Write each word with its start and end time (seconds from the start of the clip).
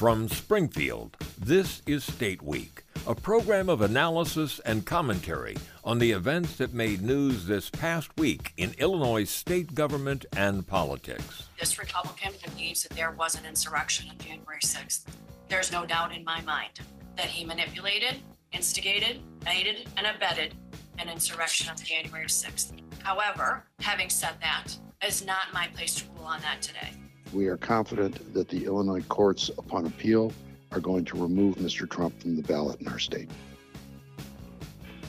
From 0.00 0.30
Springfield, 0.30 1.18
this 1.38 1.82
is 1.86 2.04
State 2.04 2.40
Week, 2.40 2.84
a 3.06 3.14
program 3.14 3.68
of 3.68 3.82
analysis 3.82 4.58
and 4.64 4.86
commentary 4.86 5.58
on 5.84 5.98
the 5.98 6.12
events 6.12 6.56
that 6.56 6.72
made 6.72 7.02
news 7.02 7.44
this 7.44 7.68
past 7.68 8.08
week 8.16 8.54
in 8.56 8.72
Illinois 8.78 9.24
state 9.24 9.74
government 9.74 10.24
and 10.34 10.66
politics. 10.66 11.50
This 11.58 11.78
Republican 11.78 12.32
believes 12.42 12.84
that 12.84 12.96
there 12.96 13.10
was 13.10 13.34
an 13.34 13.44
insurrection 13.44 14.08
on 14.08 14.16
January 14.16 14.60
6th. 14.64 15.04
There's 15.50 15.70
no 15.70 15.84
doubt 15.84 16.16
in 16.16 16.24
my 16.24 16.40
mind 16.40 16.80
that 17.18 17.26
he 17.26 17.44
manipulated, 17.44 18.22
instigated, 18.52 19.20
aided, 19.46 19.86
and 19.98 20.06
abetted 20.06 20.54
an 20.98 21.10
insurrection 21.10 21.68
on 21.68 21.76
January 21.76 22.24
6th. 22.24 22.72
However, 23.02 23.66
having 23.80 24.08
said 24.08 24.36
that, 24.40 24.74
it's 25.02 25.22
not 25.22 25.52
my 25.52 25.66
place 25.74 25.96
to 25.96 26.04
rule 26.16 26.24
on 26.24 26.40
that 26.40 26.62
today. 26.62 26.99
We 27.32 27.46
are 27.46 27.56
confident 27.56 28.34
that 28.34 28.48
the 28.48 28.64
Illinois 28.64 29.02
courts, 29.02 29.50
upon 29.56 29.86
appeal, 29.86 30.32
are 30.72 30.80
going 30.80 31.04
to 31.06 31.16
remove 31.20 31.56
Mr. 31.56 31.88
Trump 31.88 32.20
from 32.20 32.36
the 32.36 32.42
ballot 32.42 32.80
in 32.80 32.88
our 32.88 32.98
state. 32.98 33.30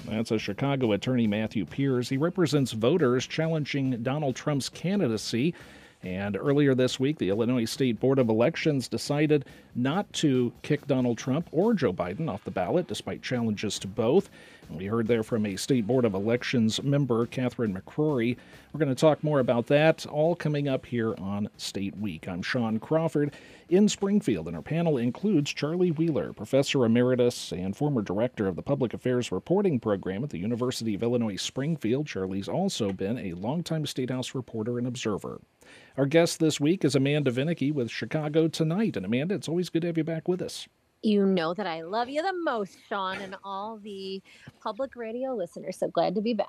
That's 0.05 0.31
a 0.31 0.37
Chicago 0.37 0.91
attorney, 0.91 1.25
Matthew 1.25 1.65
Piers. 1.65 2.09
He 2.09 2.17
represents 2.17 2.73
voters 2.73 3.25
challenging 3.25 4.03
Donald 4.03 4.35
Trump's 4.35 4.69
candidacy. 4.69 5.53
And 6.03 6.35
earlier 6.35 6.73
this 6.75 6.99
week, 6.99 7.17
the 7.17 7.29
Illinois 7.29 7.65
State 7.65 7.99
Board 7.99 8.19
of 8.19 8.27
Elections 8.27 8.87
decided 8.87 9.45
not 9.75 10.11
to 10.13 10.51
kick 10.63 10.85
Donald 10.87 11.17
Trump 11.17 11.47
or 11.51 11.73
Joe 11.73 11.93
Biden 11.93 12.29
off 12.29 12.43
the 12.43 12.51
ballot, 12.51 12.87
despite 12.87 13.21
challenges 13.21 13.77
to 13.79 13.87
both. 13.87 14.29
We 14.75 14.85
heard 14.85 15.07
there 15.07 15.23
from 15.23 15.45
a 15.45 15.55
State 15.55 15.85
Board 15.85 16.05
of 16.05 16.13
Elections 16.13 16.81
member, 16.81 17.25
Catherine 17.25 17.73
McCrory. 17.73 18.37
We're 18.71 18.79
going 18.79 18.93
to 18.93 18.99
talk 18.99 19.23
more 19.23 19.39
about 19.39 19.67
that, 19.67 20.05
all 20.05 20.35
coming 20.35 20.67
up 20.67 20.85
here 20.85 21.13
on 21.19 21.49
State 21.57 21.95
Week. 21.97 22.27
I'm 22.27 22.41
Sean 22.41 22.79
Crawford 22.79 23.33
in 23.69 23.89
Springfield, 23.89 24.47
and 24.47 24.55
our 24.55 24.61
panel 24.61 24.97
includes 24.97 25.53
Charlie 25.53 25.91
Wheeler, 25.91 26.33
Professor 26.33 26.85
Emeritus 26.85 27.51
and 27.51 27.75
former 27.75 28.01
Director 28.01 28.47
of 28.47 28.55
the 28.55 28.61
Public 28.61 28.93
Affairs 28.93 29.31
Reporting 29.31 29.79
Program 29.79 30.23
at 30.23 30.29
the 30.29 30.39
University 30.39 30.95
of 30.95 31.03
Illinois 31.03 31.35
Springfield. 31.35 32.07
Charlie's 32.07 32.47
also 32.47 32.91
been 32.91 33.17
a 33.17 33.33
longtime 33.33 33.85
State 33.85 34.09
House 34.09 34.33
reporter 34.33 34.77
and 34.77 34.87
observer. 34.87 35.41
Our 35.97 36.05
guest 36.05 36.39
this 36.39 36.59
week 36.59 36.85
is 36.85 36.95
Amanda 36.95 37.31
Vinicky 37.31 37.71
with 37.71 37.91
Chicago 37.91 38.47
Tonight. 38.47 38.95
And 38.95 39.05
Amanda, 39.05 39.35
it's 39.35 39.49
always 39.49 39.69
good 39.69 39.81
to 39.81 39.87
have 39.87 39.97
you 39.97 40.03
back 40.03 40.27
with 40.27 40.41
us. 40.41 40.67
You 41.03 41.25
know 41.25 41.53
that 41.53 41.65
I 41.65 41.81
love 41.81 42.09
you 42.09 42.21
the 42.21 42.33
most, 42.43 42.77
Sean, 42.87 43.19
and 43.21 43.35
all 43.43 43.77
the 43.77 44.21
public 44.61 44.95
radio 44.95 45.33
listeners. 45.33 45.77
So 45.77 45.87
glad 45.87 46.15
to 46.15 46.21
be 46.21 46.33
back. 46.33 46.47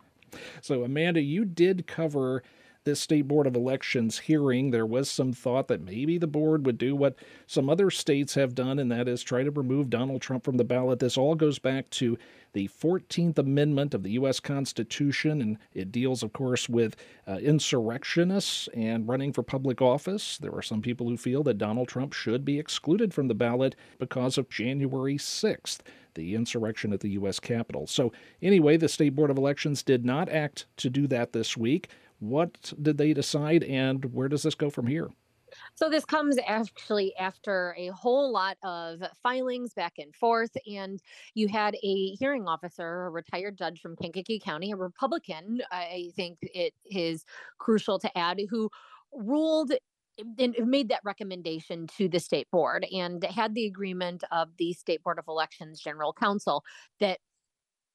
So, 0.60 0.84
Amanda, 0.84 1.20
you 1.20 1.44
did 1.44 1.86
cover 1.86 2.42
this 2.84 3.00
state 3.00 3.28
board 3.28 3.46
of 3.46 3.54
elections 3.54 4.20
hearing, 4.20 4.70
there 4.70 4.86
was 4.86 5.10
some 5.10 5.32
thought 5.32 5.68
that 5.68 5.80
maybe 5.80 6.18
the 6.18 6.26
board 6.26 6.66
would 6.66 6.78
do 6.78 6.96
what 6.96 7.16
some 7.46 7.70
other 7.70 7.90
states 7.90 8.34
have 8.34 8.54
done, 8.54 8.78
and 8.78 8.90
that 8.90 9.08
is 9.08 9.22
try 9.22 9.42
to 9.42 9.50
remove 9.50 9.90
Donald 9.90 10.20
Trump 10.20 10.44
from 10.44 10.56
the 10.56 10.64
ballot. 10.64 10.98
This 10.98 11.16
all 11.16 11.34
goes 11.34 11.58
back 11.58 11.88
to 11.90 12.18
the 12.52 12.68
14th 12.68 13.38
Amendment 13.38 13.94
of 13.94 14.02
the 14.02 14.12
U.S. 14.12 14.40
Constitution, 14.40 15.40
and 15.40 15.58
it 15.74 15.90
deals, 15.90 16.22
of 16.22 16.32
course, 16.32 16.68
with 16.68 16.96
uh, 17.26 17.36
insurrectionists 17.36 18.68
and 18.74 19.08
running 19.08 19.32
for 19.32 19.42
public 19.42 19.80
office. 19.80 20.38
There 20.38 20.54
are 20.54 20.62
some 20.62 20.82
people 20.82 21.08
who 21.08 21.16
feel 21.16 21.42
that 21.44 21.58
Donald 21.58 21.88
Trump 21.88 22.12
should 22.12 22.44
be 22.44 22.58
excluded 22.58 23.14
from 23.14 23.28
the 23.28 23.34
ballot 23.34 23.74
because 23.98 24.38
of 24.38 24.50
January 24.50 25.16
6th 25.16 25.78
the 26.14 26.34
insurrection 26.34 26.92
at 26.92 27.00
the 27.00 27.10
U.S. 27.10 27.40
Capitol. 27.40 27.86
So, 27.86 28.12
anyway, 28.42 28.76
the 28.76 28.88
State 28.88 29.14
Board 29.14 29.30
of 29.30 29.38
Elections 29.38 29.82
did 29.82 30.04
not 30.04 30.28
act 30.28 30.66
to 30.76 30.90
do 30.90 31.06
that 31.06 31.32
this 31.32 31.56
week. 31.56 31.88
What 32.22 32.72
did 32.80 32.98
they 32.98 33.12
decide, 33.12 33.64
and 33.64 34.04
where 34.14 34.28
does 34.28 34.44
this 34.44 34.54
go 34.54 34.70
from 34.70 34.86
here? 34.86 35.10
So 35.74 35.90
this 35.90 36.04
comes 36.04 36.38
actually 36.46 37.16
after 37.16 37.74
a 37.76 37.88
whole 37.88 38.32
lot 38.32 38.58
of 38.62 39.02
filings 39.24 39.74
back 39.74 39.94
and 39.98 40.14
forth, 40.14 40.56
and 40.64 41.00
you 41.34 41.48
had 41.48 41.74
a 41.82 42.14
hearing 42.14 42.46
officer, 42.46 43.06
a 43.06 43.10
retired 43.10 43.58
judge 43.58 43.80
from 43.80 43.96
Kankakee 43.96 44.38
County, 44.38 44.70
a 44.70 44.76
Republican. 44.76 45.62
I 45.72 46.12
think 46.14 46.38
it 46.42 46.74
is 46.84 47.24
crucial 47.58 47.98
to 47.98 48.16
add, 48.16 48.40
who 48.48 48.70
ruled 49.12 49.72
and 50.38 50.54
made 50.64 50.90
that 50.90 51.00
recommendation 51.04 51.88
to 51.98 52.08
the 52.08 52.20
state 52.20 52.48
board 52.52 52.86
and 52.92 53.24
had 53.24 53.54
the 53.56 53.66
agreement 53.66 54.22
of 54.30 54.56
the 54.58 54.72
state 54.74 55.02
board 55.02 55.18
of 55.18 55.24
elections 55.26 55.80
general 55.80 56.12
counsel 56.12 56.62
that 57.00 57.18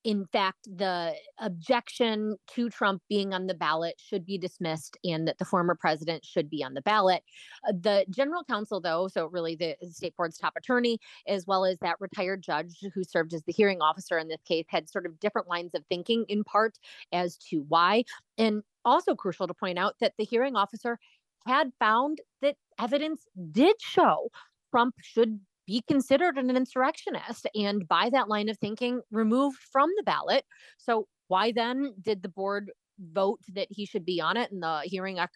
in 0.08 0.26
fact, 0.28 0.70
the 0.78 1.14
objection 1.38 2.38
to 2.56 2.70
Trump 2.70 3.02
being 3.10 3.34
on 3.34 3.46
the 3.46 3.54
ballot 3.54 3.96
should 3.98 4.26
be 4.26 4.38
dismissed 4.38 4.98
and 5.04 5.28
that 5.28 5.38
the 5.38 5.44
former 5.44 5.76
president 5.76 6.24
should 6.24 6.50
be 6.50 6.64
on 6.64 6.74
the 6.74 6.82
ballot. 6.82 7.24
Uh, 7.68 7.74
the 7.74 8.06
general 8.10 8.42
counsel, 8.46 8.80
though, 8.80 9.10
so 9.10 9.26
really 9.26 9.58
the 9.58 9.76
state 9.92 10.16
board's 10.16 10.38
top 10.38 10.54
attorney, 10.56 10.98
as 11.28 11.46
well 11.46 11.66
as 11.66 11.78
that 11.80 11.98
retired 12.00 12.42
judge 12.42 12.74
who 12.96 13.04
served 13.04 13.34
as 13.34 13.44
the 13.44 13.52
hearing 13.52 13.82
officer 13.82 14.18
in 14.18 14.30
this 14.30 14.42
case, 14.48 14.64
had 14.70 14.90
sort 14.90 15.06
of 15.06 15.20
different 15.20 15.50
lines 15.50 15.76
of 15.76 15.84
thinking 15.90 16.24
in 16.30 16.42
part 16.46 16.80
as 17.12 17.36
to 17.36 17.66
why. 17.68 18.06
And 18.38 18.64
also 18.86 19.14
crucial 19.14 19.46
to 19.46 19.54
point 19.54 19.78
out 19.78 19.96
that 20.00 20.14
the 20.18 20.24
hearing 20.24 20.56
officer 20.56 20.98
had 21.46 21.74
found 21.80 22.20
that 22.42 22.56
evidence 22.80 23.26
did 23.52 23.76
show 23.82 24.30
Trump 24.72 24.96
should 25.02 25.42
be 25.68 25.84
considered 25.88 26.38
an 26.38 26.56
insurrectionist 26.56 27.46
and 27.54 27.88
by 27.88 28.10
that 28.10 28.30
line 28.30 28.50
of 28.50 28.58
thinking 28.58 29.02
removed 29.12 29.60
from 29.72 29.90
the 29.98 30.04
ballot. 30.04 30.46
So 30.78 31.08
why 31.28 31.52
then 31.52 31.94
did 32.02 32.24
the 32.24 32.30
board 32.30 32.72
vote 33.00 33.42
that 33.54 33.68
he 33.70 33.86
should 33.86 34.06
be 34.06 34.20
on 34.20 34.38
it 34.38 34.52
and 34.52 34.64
the 34.64 34.82
hearing 34.86 35.20
at 35.20 35.30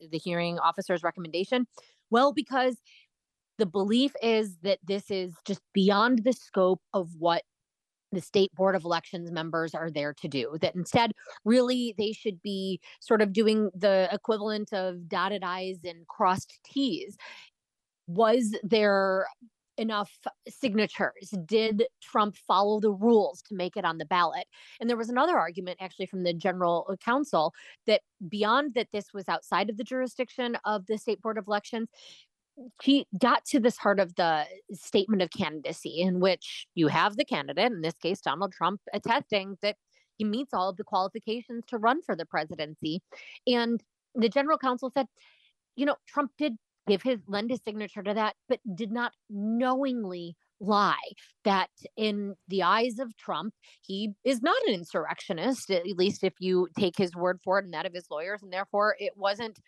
the 0.00 0.18
hearing 0.18 0.58
officer's 0.58 1.02
recommendation? 1.02 1.66
Well, 2.10 2.32
because 2.32 2.76
the 3.58 3.66
belief 3.66 4.12
is 4.22 4.56
that 4.62 4.78
this 4.86 5.10
is 5.10 5.34
just 5.44 5.60
beyond 5.74 6.24
the 6.24 6.32
scope 6.32 6.80
of 6.94 7.08
what 7.18 7.42
the 8.12 8.20
state 8.20 8.54
board 8.54 8.74
of 8.74 8.84
elections 8.84 9.30
members 9.30 9.74
are 9.74 9.90
there 9.90 10.12
to 10.12 10.28
do 10.28 10.56
that 10.60 10.74
instead 10.74 11.12
really 11.46 11.94
they 11.96 12.12
should 12.12 12.40
be 12.42 12.78
sort 13.00 13.22
of 13.22 13.32
doing 13.32 13.70
the 13.74 14.08
equivalent 14.12 14.70
of 14.72 15.08
dotted 15.08 15.42
i's 15.42 15.78
and 15.84 16.06
crossed 16.08 16.58
t's 16.62 17.16
was 18.06 18.54
there 18.62 19.26
enough 19.78 20.10
signatures? 20.48 21.34
Did 21.44 21.84
Trump 22.00 22.36
follow 22.36 22.80
the 22.80 22.92
rules 22.92 23.42
to 23.42 23.54
make 23.54 23.76
it 23.76 23.84
on 23.84 23.98
the 23.98 24.04
ballot? 24.04 24.46
And 24.80 24.88
there 24.88 24.96
was 24.96 25.08
another 25.08 25.38
argument 25.38 25.78
actually 25.80 26.06
from 26.06 26.22
the 26.22 26.34
general 26.34 26.86
uh, 26.88 26.96
counsel 26.96 27.54
that 27.86 28.02
beyond 28.28 28.74
that 28.74 28.88
this 28.92 29.12
was 29.12 29.28
outside 29.28 29.70
of 29.70 29.76
the 29.76 29.84
jurisdiction 29.84 30.56
of 30.64 30.86
the 30.86 30.98
state 30.98 31.20
board 31.22 31.38
of 31.38 31.46
elections, 31.46 31.88
he 32.82 33.06
got 33.18 33.44
to 33.46 33.60
this 33.60 33.78
heart 33.78 33.98
of 33.98 34.14
the 34.16 34.44
statement 34.72 35.22
of 35.22 35.30
candidacy 35.30 36.00
in 36.00 36.20
which 36.20 36.66
you 36.74 36.88
have 36.88 37.16
the 37.16 37.24
candidate, 37.24 37.72
in 37.72 37.80
this 37.80 37.94
case, 37.94 38.20
Donald 38.20 38.52
Trump, 38.52 38.80
attesting 38.92 39.56
that 39.62 39.76
he 40.18 40.24
meets 40.24 40.52
all 40.52 40.68
of 40.68 40.76
the 40.76 40.84
qualifications 40.84 41.64
to 41.68 41.78
run 41.78 42.02
for 42.02 42.14
the 42.14 42.26
presidency. 42.26 43.00
And 43.46 43.82
the 44.14 44.28
general 44.28 44.58
counsel 44.58 44.90
said, 44.90 45.06
you 45.76 45.86
know, 45.86 45.96
Trump 46.06 46.32
did 46.36 46.56
give 46.86 47.02
his 47.02 47.20
lend 47.26 47.50
his 47.50 47.60
signature 47.64 48.02
to 48.02 48.14
that, 48.14 48.34
but 48.48 48.60
did 48.74 48.92
not 48.92 49.12
knowingly 49.30 50.36
lie 50.60 50.96
that 51.44 51.70
in 51.96 52.34
the 52.48 52.62
eyes 52.62 52.98
of 52.98 53.16
Trump, 53.16 53.52
he 53.80 54.12
is 54.24 54.42
not 54.42 54.56
an 54.66 54.74
insurrectionist, 54.74 55.70
at 55.70 55.86
least 55.86 56.22
if 56.22 56.34
you 56.38 56.68
take 56.78 56.96
his 56.96 57.14
word 57.16 57.40
for 57.42 57.58
it 57.58 57.64
and 57.64 57.74
that 57.74 57.86
of 57.86 57.92
his 57.92 58.10
lawyers, 58.10 58.42
and 58.42 58.52
therefore 58.52 58.96
it 58.98 59.12
wasn't 59.16 59.58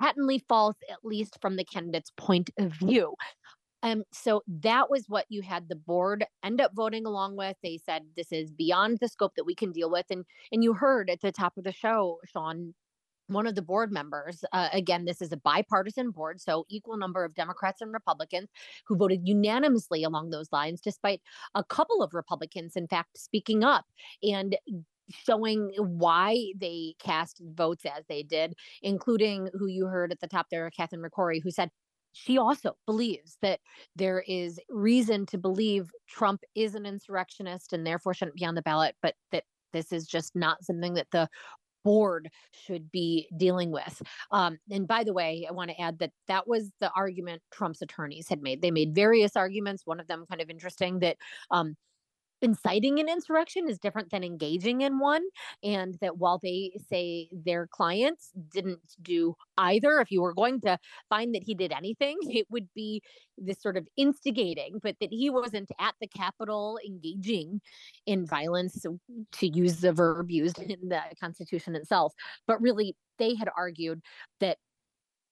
patently 0.00 0.42
false, 0.48 0.76
at 0.90 0.98
least 1.04 1.38
from 1.40 1.56
the 1.56 1.64
candidate's 1.64 2.12
point 2.16 2.50
of 2.58 2.72
view. 2.72 3.14
Um, 3.82 4.02
so 4.12 4.42
that 4.48 4.90
was 4.90 5.04
what 5.08 5.26
you 5.28 5.42
had 5.42 5.68
the 5.68 5.76
board 5.76 6.24
end 6.42 6.60
up 6.60 6.72
voting 6.74 7.06
along 7.06 7.36
with. 7.36 7.56
They 7.62 7.78
said 7.78 8.02
this 8.16 8.32
is 8.32 8.50
beyond 8.50 8.98
the 9.00 9.08
scope 9.08 9.34
that 9.36 9.44
we 9.44 9.54
can 9.54 9.70
deal 9.70 9.90
with. 9.90 10.06
And 10.10 10.24
and 10.50 10.64
you 10.64 10.74
heard 10.74 11.08
at 11.10 11.20
the 11.20 11.30
top 11.30 11.56
of 11.56 11.64
the 11.64 11.72
show, 11.72 12.18
Sean, 12.26 12.74
one 13.28 13.46
of 13.46 13.54
the 13.54 13.62
board 13.62 13.92
members, 13.92 14.44
uh, 14.52 14.68
again, 14.72 15.04
this 15.04 15.22
is 15.22 15.32
a 15.32 15.36
bipartisan 15.36 16.10
board, 16.10 16.40
so 16.40 16.64
equal 16.68 16.96
number 16.96 17.24
of 17.24 17.34
Democrats 17.34 17.80
and 17.80 17.92
Republicans 17.92 18.48
who 18.86 18.96
voted 18.96 19.20
unanimously 19.26 20.02
along 20.02 20.30
those 20.30 20.48
lines, 20.52 20.80
despite 20.80 21.20
a 21.54 21.62
couple 21.62 22.02
of 22.02 22.14
Republicans, 22.14 22.76
in 22.76 22.88
fact, 22.88 23.18
speaking 23.18 23.62
up 23.62 23.84
and 24.22 24.56
showing 25.10 25.72
why 25.78 26.52
they 26.56 26.94
cast 26.98 27.40
votes 27.54 27.84
as 27.86 28.04
they 28.08 28.22
did, 28.22 28.54
including 28.82 29.48
who 29.54 29.66
you 29.66 29.86
heard 29.86 30.12
at 30.12 30.20
the 30.20 30.26
top 30.26 30.46
there, 30.50 30.70
Catherine 30.70 31.02
McCrory, 31.02 31.42
who 31.42 31.50
said 31.50 31.70
she 32.12 32.38
also 32.38 32.76
believes 32.86 33.36
that 33.42 33.60
there 33.94 34.24
is 34.26 34.58
reason 34.68 35.26
to 35.26 35.38
believe 35.38 35.90
Trump 36.08 36.42
is 36.54 36.74
an 36.74 36.86
insurrectionist 36.86 37.72
and 37.72 37.86
therefore 37.86 38.14
shouldn't 38.14 38.36
be 38.36 38.44
on 38.44 38.54
the 38.54 38.62
ballot, 38.62 38.96
but 39.02 39.14
that 39.30 39.44
this 39.72 39.92
is 39.92 40.06
just 40.06 40.34
not 40.34 40.64
something 40.64 40.94
that 40.94 41.10
the 41.12 41.28
board 41.88 42.28
should 42.52 42.92
be 42.92 43.26
dealing 43.34 43.70
with. 43.70 44.02
Um, 44.30 44.58
and 44.70 44.86
by 44.86 45.04
the 45.04 45.14
way, 45.14 45.46
I 45.48 45.52
want 45.52 45.70
to 45.70 45.80
add 45.80 45.98
that 46.00 46.12
that 46.26 46.46
was 46.46 46.70
the 46.80 46.90
argument 46.94 47.40
Trump's 47.50 47.80
attorneys 47.80 48.28
had 48.28 48.42
made. 48.42 48.60
They 48.60 48.70
made 48.70 48.94
various 48.94 49.36
arguments. 49.36 49.86
One 49.86 49.98
of 49.98 50.06
them 50.06 50.26
kind 50.28 50.42
of 50.42 50.50
interesting 50.50 50.98
that 50.98 51.16
um, 51.50 51.76
inciting 52.42 52.98
an 53.00 53.08
insurrection 53.08 53.68
is 53.68 53.78
different 53.78 54.10
than 54.10 54.24
engaging 54.24 54.82
in 54.82 54.98
one 54.98 55.22
and 55.62 55.96
that 56.00 56.18
while 56.18 56.38
they 56.42 56.72
say 56.88 57.28
their 57.32 57.66
clients 57.66 58.30
didn't 58.52 58.80
do 59.02 59.34
either 59.58 60.00
if 60.00 60.10
you 60.10 60.22
were 60.22 60.34
going 60.34 60.60
to 60.60 60.78
find 61.08 61.34
that 61.34 61.42
he 61.42 61.54
did 61.54 61.72
anything 61.72 62.16
it 62.22 62.46
would 62.50 62.68
be 62.74 63.02
this 63.36 63.60
sort 63.60 63.76
of 63.76 63.86
instigating 63.96 64.78
but 64.82 64.96
that 65.00 65.10
he 65.10 65.30
wasn't 65.30 65.70
at 65.78 65.94
the 66.00 66.06
capitol 66.06 66.78
engaging 66.86 67.60
in 68.06 68.26
violence 68.26 68.84
to 69.32 69.46
use 69.46 69.80
the 69.80 69.92
verb 69.92 70.30
used 70.30 70.58
in 70.58 70.88
the 70.88 71.00
constitution 71.20 71.74
itself. 71.74 72.14
But 72.46 72.60
really 72.60 72.96
they 73.18 73.34
had 73.34 73.48
argued 73.56 74.00
that 74.40 74.58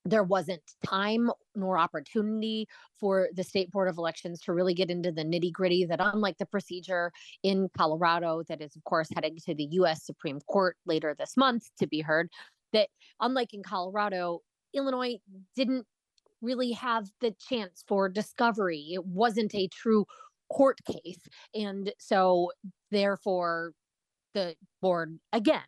there 0.07 0.23
wasn't 0.23 0.63
time 0.85 1.31
nor 1.55 1.79
opportunity 1.79 2.67
for 2.99 3.29
the 3.35 3.45
state 3.45 3.71
board 3.71 3.89
of 3.89 3.99
elections 3.99 4.41
to 4.41 4.53
really 4.53 4.75
get 4.75 4.91
into 4.91 5.13
the 5.13 5.25
nitty 5.25 5.53
gritty 5.53 5.85
that 5.85 6.01
unlike 6.01 6.39
the 6.39 6.47
procedure 6.47 7.13
in 7.43 7.69
colorado 7.77 8.43
that 8.49 8.61
is 8.61 8.77
of 8.77 8.85
course 8.85 9.09
heading 9.15 9.37
to 9.37 9.55
the 9.55 9.65
us 9.65 10.05
supreme 10.05 10.41
court 10.49 10.77
later 10.87 11.15
this 11.19 11.37
month 11.37 11.69
to 11.79 11.87
be 11.87 12.01
heard 12.01 12.29
that 12.73 12.89
unlike 13.21 13.53
in 13.53 13.63
colorado 13.63 14.41
illinois 14.75 15.17
didn't 15.55 15.87
really 16.43 16.73
have 16.73 17.09
the 17.21 17.35
chance 17.49 17.85
for 17.87 18.09
discovery. 18.09 18.91
It 18.93 19.05
wasn't 19.05 19.55
a 19.55 19.69
true 19.69 20.07
court 20.51 20.79
case. 20.87 21.21
And 21.55 21.93
so 21.99 22.53
therefore 22.91 23.73
the 24.35 24.55
board 24.83 25.19
again 25.33 25.63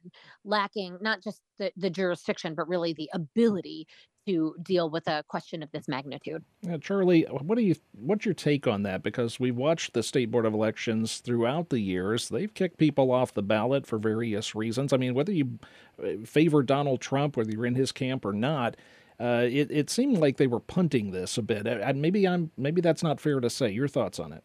lacking 0.45 0.99
not 1.01 1.23
just 1.23 1.41
the, 1.59 1.73
the 1.79 1.89
jurisdiction 1.89 2.55
but 2.55 2.69
really 2.69 2.93
the 2.93 3.09
ability 3.15 3.87
to 4.29 4.55
deal 4.63 4.91
with 4.91 5.09
a 5.09 5.25
question 5.29 5.63
of 5.63 5.71
this 5.73 5.89
magnitude. 5.89 6.45
Yeah, 6.63 6.77
Charlie, 6.79 7.23
what 7.31 7.57
do 7.57 7.65
you 7.65 7.75
what's 7.93 8.25
your 8.25 8.35
take 8.35 8.67
on 8.67 8.83
that? 8.85 9.03
Because 9.03 9.41
we've 9.41 9.57
watched 9.57 9.95
the 9.95 10.03
state 10.03 10.31
board 10.31 10.47
of 10.47 10.55
elections 10.55 11.19
throughout 11.19 11.71
the 11.71 11.81
years. 11.81 12.29
They've 12.29 12.53
kicked 12.53 12.79
people 12.79 13.11
off 13.11 13.35
the 13.35 13.43
ballot 13.43 13.87
for 13.87 13.99
various 13.99 14.55
reasons. 14.55 14.93
I 14.93 14.97
mean, 14.97 15.15
whether 15.15 15.33
you 15.33 15.59
uh, 16.03 16.25
favor 16.25 16.63
Donald 16.63 17.01
Trump, 17.01 17.37
whether 17.37 17.51
you're 17.51 17.67
in 17.67 17.75
his 17.75 17.93
camp 17.93 18.25
or 18.25 18.33
not, 18.33 18.77
uh, 19.21 19.47
it, 19.51 19.71
it 19.71 19.91
seemed 19.91 20.19
like 20.19 20.37
they 20.37 20.47
were 20.47 20.61
punting 20.61 21.11
this 21.11 21.39
a 21.39 21.43
bit. 21.43 21.67
And 21.67 22.01
maybe 22.01 22.29
I'm 22.29 22.51
maybe 22.57 22.81
that's 22.81 23.03
not 23.03 23.21
fair 23.21 23.41
to 23.41 23.51
say. 23.51 23.71
Your 23.71 23.89
thoughts 23.89 24.21
on 24.21 24.33
it? 24.33 24.45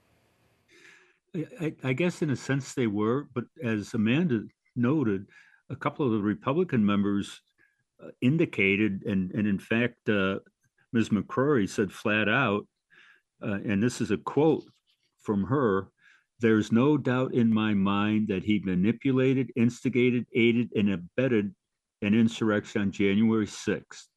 I, 1.59 1.73
I 1.83 1.93
guess 1.93 2.21
in 2.21 2.29
a 2.29 2.35
sense 2.35 2.73
they 2.73 2.87
were, 2.87 3.27
but 3.33 3.45
as 3.63 3.93
Amanda 3.93 4.43
noted, 4.75 5.27
a 5.69 5.75
couple 5.75 6.05
of 6.05 6.11
the 6.11 6.21
Republican 6.21 6.85
members 6.85 7.41
uh, 7.41 7.52
indicated, 8.21 9.03
and, 9.05 9.31
and 9.31 9.47
in 9.47 9.59
fact, 9.59 10.09
uh, 10.09 10.39
Ms. 10.91 11.09
McCrory 11.09 11.67
said 11.67 11.91
flat 11.91 12.29
out, 12.29 12.67
uh, 13.41 13.59
and 13.65 13.81
this 13.81 14.01
is 14.01 14.11
a 14.11 14.17
quote 14.17 14.63
from 15.21 15.43
her 15.45 15.89
there's 16.43 16.73
no 16.73 16.97
doubt 16.97 17.33
in 17.33 17.53
my 17.53 17.73
mind 17.73 18.27
that 18.27 18.43
he 18.43 18.59
manipulated, 18.65 19.49
instigated, 19.55 20.25
aided, 20.35 20.71
and 20.75 20.91
abetted 20.91 21.55
an 22.01 22.13
insurrection 22.13 22.81
on 22.81 22.91
January 22.91 23.47
6th. 23.47 24.07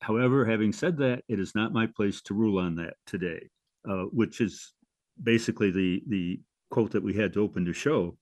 However, 0.00 0.44
having 0.44 0.72
said 0.72 0.98
that, 0.98 1.22
it 1.28 1.38
is 1.38 1.54
not 1.54 1.72
my 1.72 1.86
place 1.86 2.20
to 2.22 2.34
rule 2.34 2.58
on 2.58 2.74
that 2.76 2.94
today, 3.06 3.48
uh, 3.88 4.06
which 4.10 4.40
is 4.40 4.72
basically 5.22 5.70
the, 5.70 6.02
the 6.08 6.40
quote 6.70 6.90
that 6.90 7.02
we 7.02 7.14
had 7.14 7.32
to 7.34 7.42
open 7.42 7.64
the 7.64 7.72
show. 7.72 8.16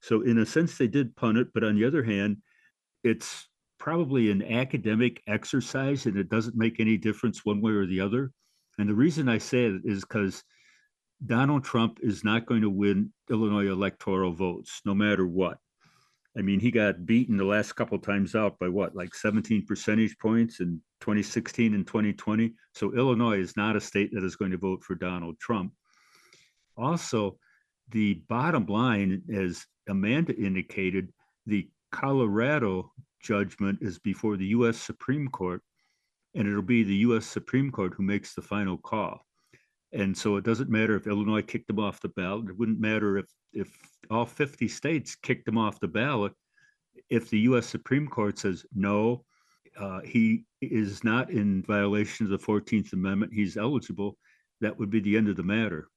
So, 0.00 0.22
in 0.22 0.38
a 0.38 0.46
sense, 0.46 0.78
they 0.78 0.88
did 0.88 1.16
pun 1.16 1.36
it, 1.36 1.48
but 1.52 1.64
on 1.64 1.76
the 1.76 1.84
other 1.84 2.02
hand, 2.02 2.38
it's 3.04 3.47
probably 3.78 4.30
an 4.30 4.42
academic 4.42 5.22
exercise 5.26 6.06
and 6.06 6.16
it 6.16 6.28
doesn't 6.28 6.56
make 6.56 6.80
any 6.80 6.96
difference 6.96 7.44
one 7.44 7.60
way 7.60 7.72
or 7.72 7.86
the 7.86 8.00
other. 8.00 8.32
And 8.78 8.88
the 8.88 8.94
reason 8.94 9.28
I 9.28 9.38
say 9.38 9.64
it 9.66 9.82
is 9.84 10.02
because 10.02 10.42
Donald 11.26 11.64
Trump 11.64 11.98
is 12.02 12.22
not 12.22 12.46
going 12.46 12.62
to 12.62 12.70
win 12.70 13.12
Illinois 13.30 13.70
electoral 13.70 14.32
votes, 14.32 14.80
no 14.84 14.94
matter 14.94 15.26
what. 15.26 15.58
I 16.36 16.42
mean, 16.42 16.60
he 16.60 16.70
got 16.70 17.04
beaten 17.04 17.36
the 17.36 17.44
last 17.44 17.72
couple 17.72 17.98
times 17.98 18.36
out 18.36 18.58
by 18.60 18.68
what, 18.68 18.94
like 18.94 19.14
17 19.14 19.66
percentage 19.66 20.16
points 20.18 20.60
in 20.60 20.80
2016 21.00 21.74
and 21.74 21.86
2020. 21.86 22.54
So 22.74 22.94
Illinois 22.94 23.40
is 23.40 23.56
not 23.56 23.74
a 23.74 23.80
state 23.80 24.10
that 24.12 24.22
is 24.22 24.36
going 24.36 24.52
to 24.52 24.58
vote 24.58 24.84
for 24.84 24.94
Donald 24.94 25.38
Trump. 25.40 25.72
Also, 26.76 27.38
the 27.90 28.22
bottom 28.28 28.66
line, 28.66 29.22
as 29.34 29.66
Amanda 29.88 30.36
indicated, 30.36 31.12
the 31.46 31.68
Colorado 31.90 32.92
judgment 33.20 33.78
is 33.80 33.98
before 33.98 34.36
the 34.36 34.46
US 34.46 34.78
Supreme 34.78 35.28
Court, 35.28 35.62
and 36.34 36.46
it'll 36.46 36.62
be 36.62 36.82
the 36.82 36.96
US 36.96 37.26
Supreme 37.26 37.70
Court 37.70 37.94
who 37.94 38.02
makes 38.02 38.34
the 38.34 38.42
final 38.42 38.78
call. 38.78 39.20
And 39.92 40.16
so 40.16 40.36
it 40.36 40.44
doesn't 40.44 40.70
matter 40.70 40.96
if 40.96 41.06
Illinois 41.06 41.42
kicked 41.42 41.70
him 41.70 41.78
off 41.78 42.00
the 42.00 42.10
ballot. 42.10 42.50
It 42.50 42.58
wouldn't 42.58 42.80
matter 42.80 43.16
if, 43.16 43.26
if 43.52 43.74
all 44.10 44.26
50 44.26 44.68
states 44.68 45.14
kicked 45.14 45.48
him 45.48 45.56
off 45.56 45.80
the 45.80 45.88
ballot. 45.88 46.32
If 47.08 47.30
the 47.30 47.40
US 47.40 47.66
Supreme 47.66 48.06
Court 48.06 48.38
says 48.38 48.66
no, 48.74 49.24
uh, 49.78 50.00
he 50.00 50.44
is 50.60 51.04
not 51.04 51.30
in 51.30 51.62
violation 51.62 52.26
of 52.26 52.30
the 52.30 52.38
14th 52.38 52.92
Amendment, 52.92 53.32
he's 53.32 53.56
eligible, 53.56 54.18
that 54.60 54.78
would 54.78 54.90
be 54.90 55.00
the 55.00 55.16
end 55.16 55.28
of 55.28 55.36
the 55.36 55.42
matter. 55.42 55.88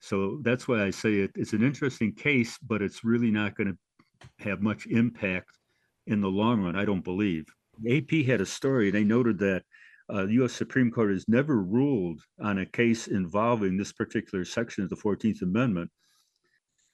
So 0.00 0.40
that's 0.42 0.66
why 0.66 0.82
I 0.82 0.90
say 0.90 1.20
it, 1.20 1.30
it's 1.36 1.52
an 1.52 1.62
interesting 1.62 2.12
case, 2.12 2.58
but 2.58 2.82
it's 2.82 3.04
really 3.04 3.30
not 3.30 3.54
going 3.54 3.68
to 3.68 4.44
have 4.44 4.60
much 4.60 4.86
impact 4.86 5.56
in 6.06 6.20
the 6.20 6.28
long 6.28 6.62
run, 6.62 6.76
I 6.76 6.84
don't 6.84 7.04
believe. 7.04 7.46
AP 7.88 8.26
had 8.26 8.40
a 8.40 8.46
story, 8.46 8.90
they 8.90 9.04
noted 9.04 9.38
that 9.38 9.62
uh, 10.08 10.26
the 10.26 10.34
U.S. 10.34 10.52
Supreme 10.52 10.90
Court 10.90 11.10
has 11.10 11.24
never 11.28 11.62
ruled 11.62 12.20
on 12.40 12.58
a 12.58 12.66
case 12.66 13.06
involving 13.06 13.76
this 13.76 13.92
particular 13.92 14.44
section 14.44 14.84
of 14.84 14.90
the 14.90 14.96
14th 14.96 15.42
Amendment. 15.42 15.90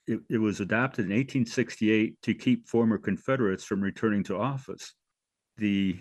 It, 0.07 0.21
it 0.29 0.37
was 0.37 0.59
adopted 0.59 1.05
in 1.05 1.11
1868 1.11 2.21
to 2.21 2.33
keep 2.33 2.67
former 2.67 2.97
Confederates 2.97 3.63
from 3.63 3.81
returning 3.81 4.23
to 4.25 4.37
office. 4.37 4.93
The 5.57 5.97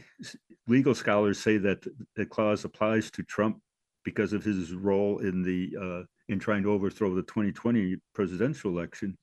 legal 0.69 0.95
scholars 0.95 1.41
say 1.41 1.59
that 1.59 1.85
the 2.15 2.27
clause 2.27 2.65
applies 2.65 3.11
to 3.13 3.23
Trump 3.25 3.61
because 4.05 4.33
of 4.33 4.45
his 4.45 4.73
role 4.73 5.19
in 5.19 5.43
the 5.43 5.77
uh, 5.81 6.05
in 6.29 6.39
trying 6.39 6.63
to 6.63 6.71
overthrow 6.71 7.15
the 7.15 7.23
2020 7.23 7.97
presidential 8.15 8.71
election. 8.71 9.19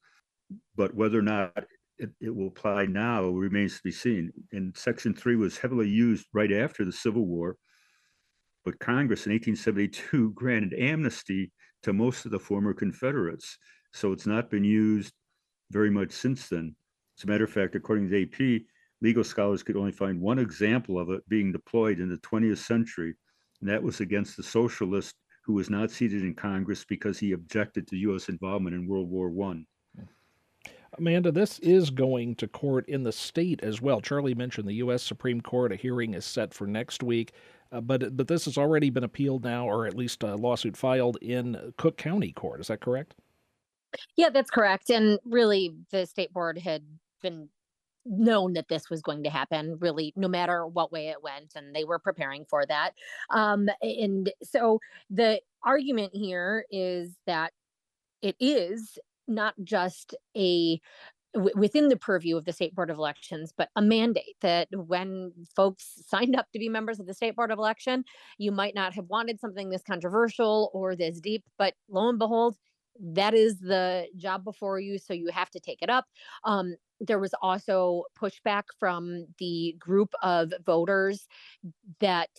But 0.76 0.94
whether 0.94 1.20
or 1.20 1.24
not 1.24 1.66
it, 1.97 2.09
it 2.19 2.36
will 2.36 2.47
apply 2.47 2.86
now 2.86 3.27
remains 3.27 3.77
to 3.77 3.83
be 3.83 3.92
seen. 3.92 4.31
And 4.51 4.75
Section 4.75 5.13
3 5.13 5.36
was 5.36 5.57
heavily 5.57 5.89
used 5.89 6.27
right 6.33 6.51
after 6.51 6.86
the 6.86 6.92
Civil 6.92 7.25
War, 7.25 7.57
but 8.63 8.80
Congress 8.80 9.25
in 9.25 9.31
1872 9.31 10.31
granted 10.36 10.74
amnesty 10.74 11.51
to 11.83 11.94
most 11.94 12.25
of 12.25 12.31
the 12.31 12.39
former 12.39 12.74
Confederates. 12.74 13.57
So 13.94 14.12
it's 14.12 14.27
not 14.27 14.50
been 14.50 14.63
used 14.63 15.13
very 15.71 15.89
much 15.89 16.12
since 16.12 16.50
then. 16.50 16.75
As 17.18 17.24
a 17.24 17.27
matter 17.27 17.45
of 17.45 17.51
fact, 17.51 17.75
according 17.75 18.09
to 18.09 18.24
AP, 18.24 18.63
legal 19.01 19.24
scholars 19.24 19.63
could 19.63 19.77
only 19.77 19.92
find 19.92 20.19
one 20.19 20.39
example 20.39 21.00
of 21.00 21.09
it 21.09 21.27
being 21.30 21.51
deployed 21.51 22.00
in 22.00 22.09
the 22.09 22.18
20th 22.18 22.57
century, 22.57 23.15
and 23.62 23.69
that 23.69 23.81
was 23.81 24.01
against 24.01 24.36
the 24.36 24.44
socialist 24.44 25.15
who 25.45 25.53
was 25.53 25.69
not 25.69 25.92
seated 25.92 26.23
in 26.23 26.33
Congress 26.33 26.83
because 26.83 27.19
he 27.19 27.31
objected 27.31 27.87
to 27.87 27.97
U.S. 27.97 28.30
involvement 28.30 28.75
in 28.75 28.87
World 28.87 29.09
War 29.09 29.30
One. 29.30 29.66
Amanda, 30.97 31.31
this 31.31 31.59
is 31.59 31.90
going 31.90 32.35
to 32.35 32.47
court 32.47 32.87
in 32.87 33.04
the 33.04 33.11
state 33.11 33.61
as 33.64 33.81
well. 33.81 34.02
Charlie 34.02 34.35
mentioned 34.35 34.68
the 34.68 34.75
U.S. 34.75 35.04
Supreme 35.04 35.42
Court. 35.42 35.71
A 35.71 35.75
hearing 35.75 36.14
is 36.14 36.25
set 36.25 36.54
for 36.54 36.68
next 36.68 37.04
week, 37.04 37.33
uh, 37.71 37.81
but 37.81 38.16
but 38.16 38.28
this 38.28 38.45
has 38.45 38.57
already 38.57 38.90
been 38.90 39.04
appealed 39.04 39.44
now, 39.44 39.68
or 39.68 39.85
at 39.85 39.95
least 39.95 40.23
a 40.23 40.35
lawsuit 40.35 40.78
filed 40.78 41.18
in 41.21 41.73
Cook 41.78 41.97
County 41.97 42.31
Court. 42.31 42.61
Is 42.61 42.68
that 42.68 42.81
correct? 42.81 43.16
Yeah, 44.16 44.30
that's 44.30 44.52
correct. 44.52 44.90
And 44.90 45.19
really, 45.25 45.75
the 45.92 46.06
state 46.06 46.33
board 46.33 46.57
had 46.57 46.83
been 47.21 47.49
known 48.06 48.54
that 48.54 48.68
this 48.68 48.90
was 48.90 49.02
going 49.02 49.23
to 49.23 49.30
happen 49.30 49.78
really 49.81 50.14
no 50.16 50.28
matter 50.28 50.68
what 50.68 50.92
way 50.92 51.07
it 51.07 51.23
went 51.23 51.54
and 51.56 51.75
they 51.75 51.83
were 51.83 51.97
preparing 51.97 52.45
for 52.45 52.64
that 52.68 52.92
um, 53.31 53.68
and 53.81 54.31
so 54.44 54.80
the 55.09 55.42
argument 55.64 56.11
here 56.14 56.66
is 56.69 57.16
that 57.25 57.52
it 58.21 58.35
is 58.40 58.99
not 59.28 59.54
just 59.64 60.16
a 60.38 60.80
within 61.54 61.90
the 61.90 61.98
purview 61.98 62.38
of 62.38 62.46
the 62.46 62.54
state 62.54 62.74
board 62.74 62.90
of 62.90 62.98
elections 62.98 63.54
but 63.58 63.70
a 63.76 63.82
mandate 63.82 64.38
that 64.42 64.70
when 64.74 65.34
folks 65.54 66.02
signed 66.08 66.34
up 66.34 66.50
to 66.54 66.60
be 66.60 66.70
members 66.70 66.98
of 66.98 67.08
the 67.08 67.14
state 67.14 67.36
board 67.36 67.52
of 67.52 67.60
election 67.60 68.06
you 68.38 68.54
might 68.54 68.74
not 68.74 68.94
have 68.94 69.06
wanted 69.10 69.38
something 69.38 69.70
this 69.70 69.84
controversial 69.84 70.72
or 70.74 70.96
this 70.96 71.20
deep 71.20 71.44
but 71.58 71.74
lo 71.90 72.08
and 72.08 72.20
behold 72.20 72.56
that 73.00 73.34
is 73.34 73.60
the 73.60 74.08
job 74.16 74.44
before 74.44 74.80
you 74.80 74.98
so 74.98 75.14
you 75.14 75.28
have 75.28 75.50
to 75.52 75.60
take 75.60 75.82
it 75.82 75.90
up. 75.90 76.06
Um, 76.44 76.76
there 77.00 77.20
was 77.20 77.34
also 77.42 78.04
pushback 78.20 78.64
from 78.80 79.28
the 79.40 79.76
group 79.80 80.14
of 80.24 80.54
voters 80.66 81.28
that 82.00 82.30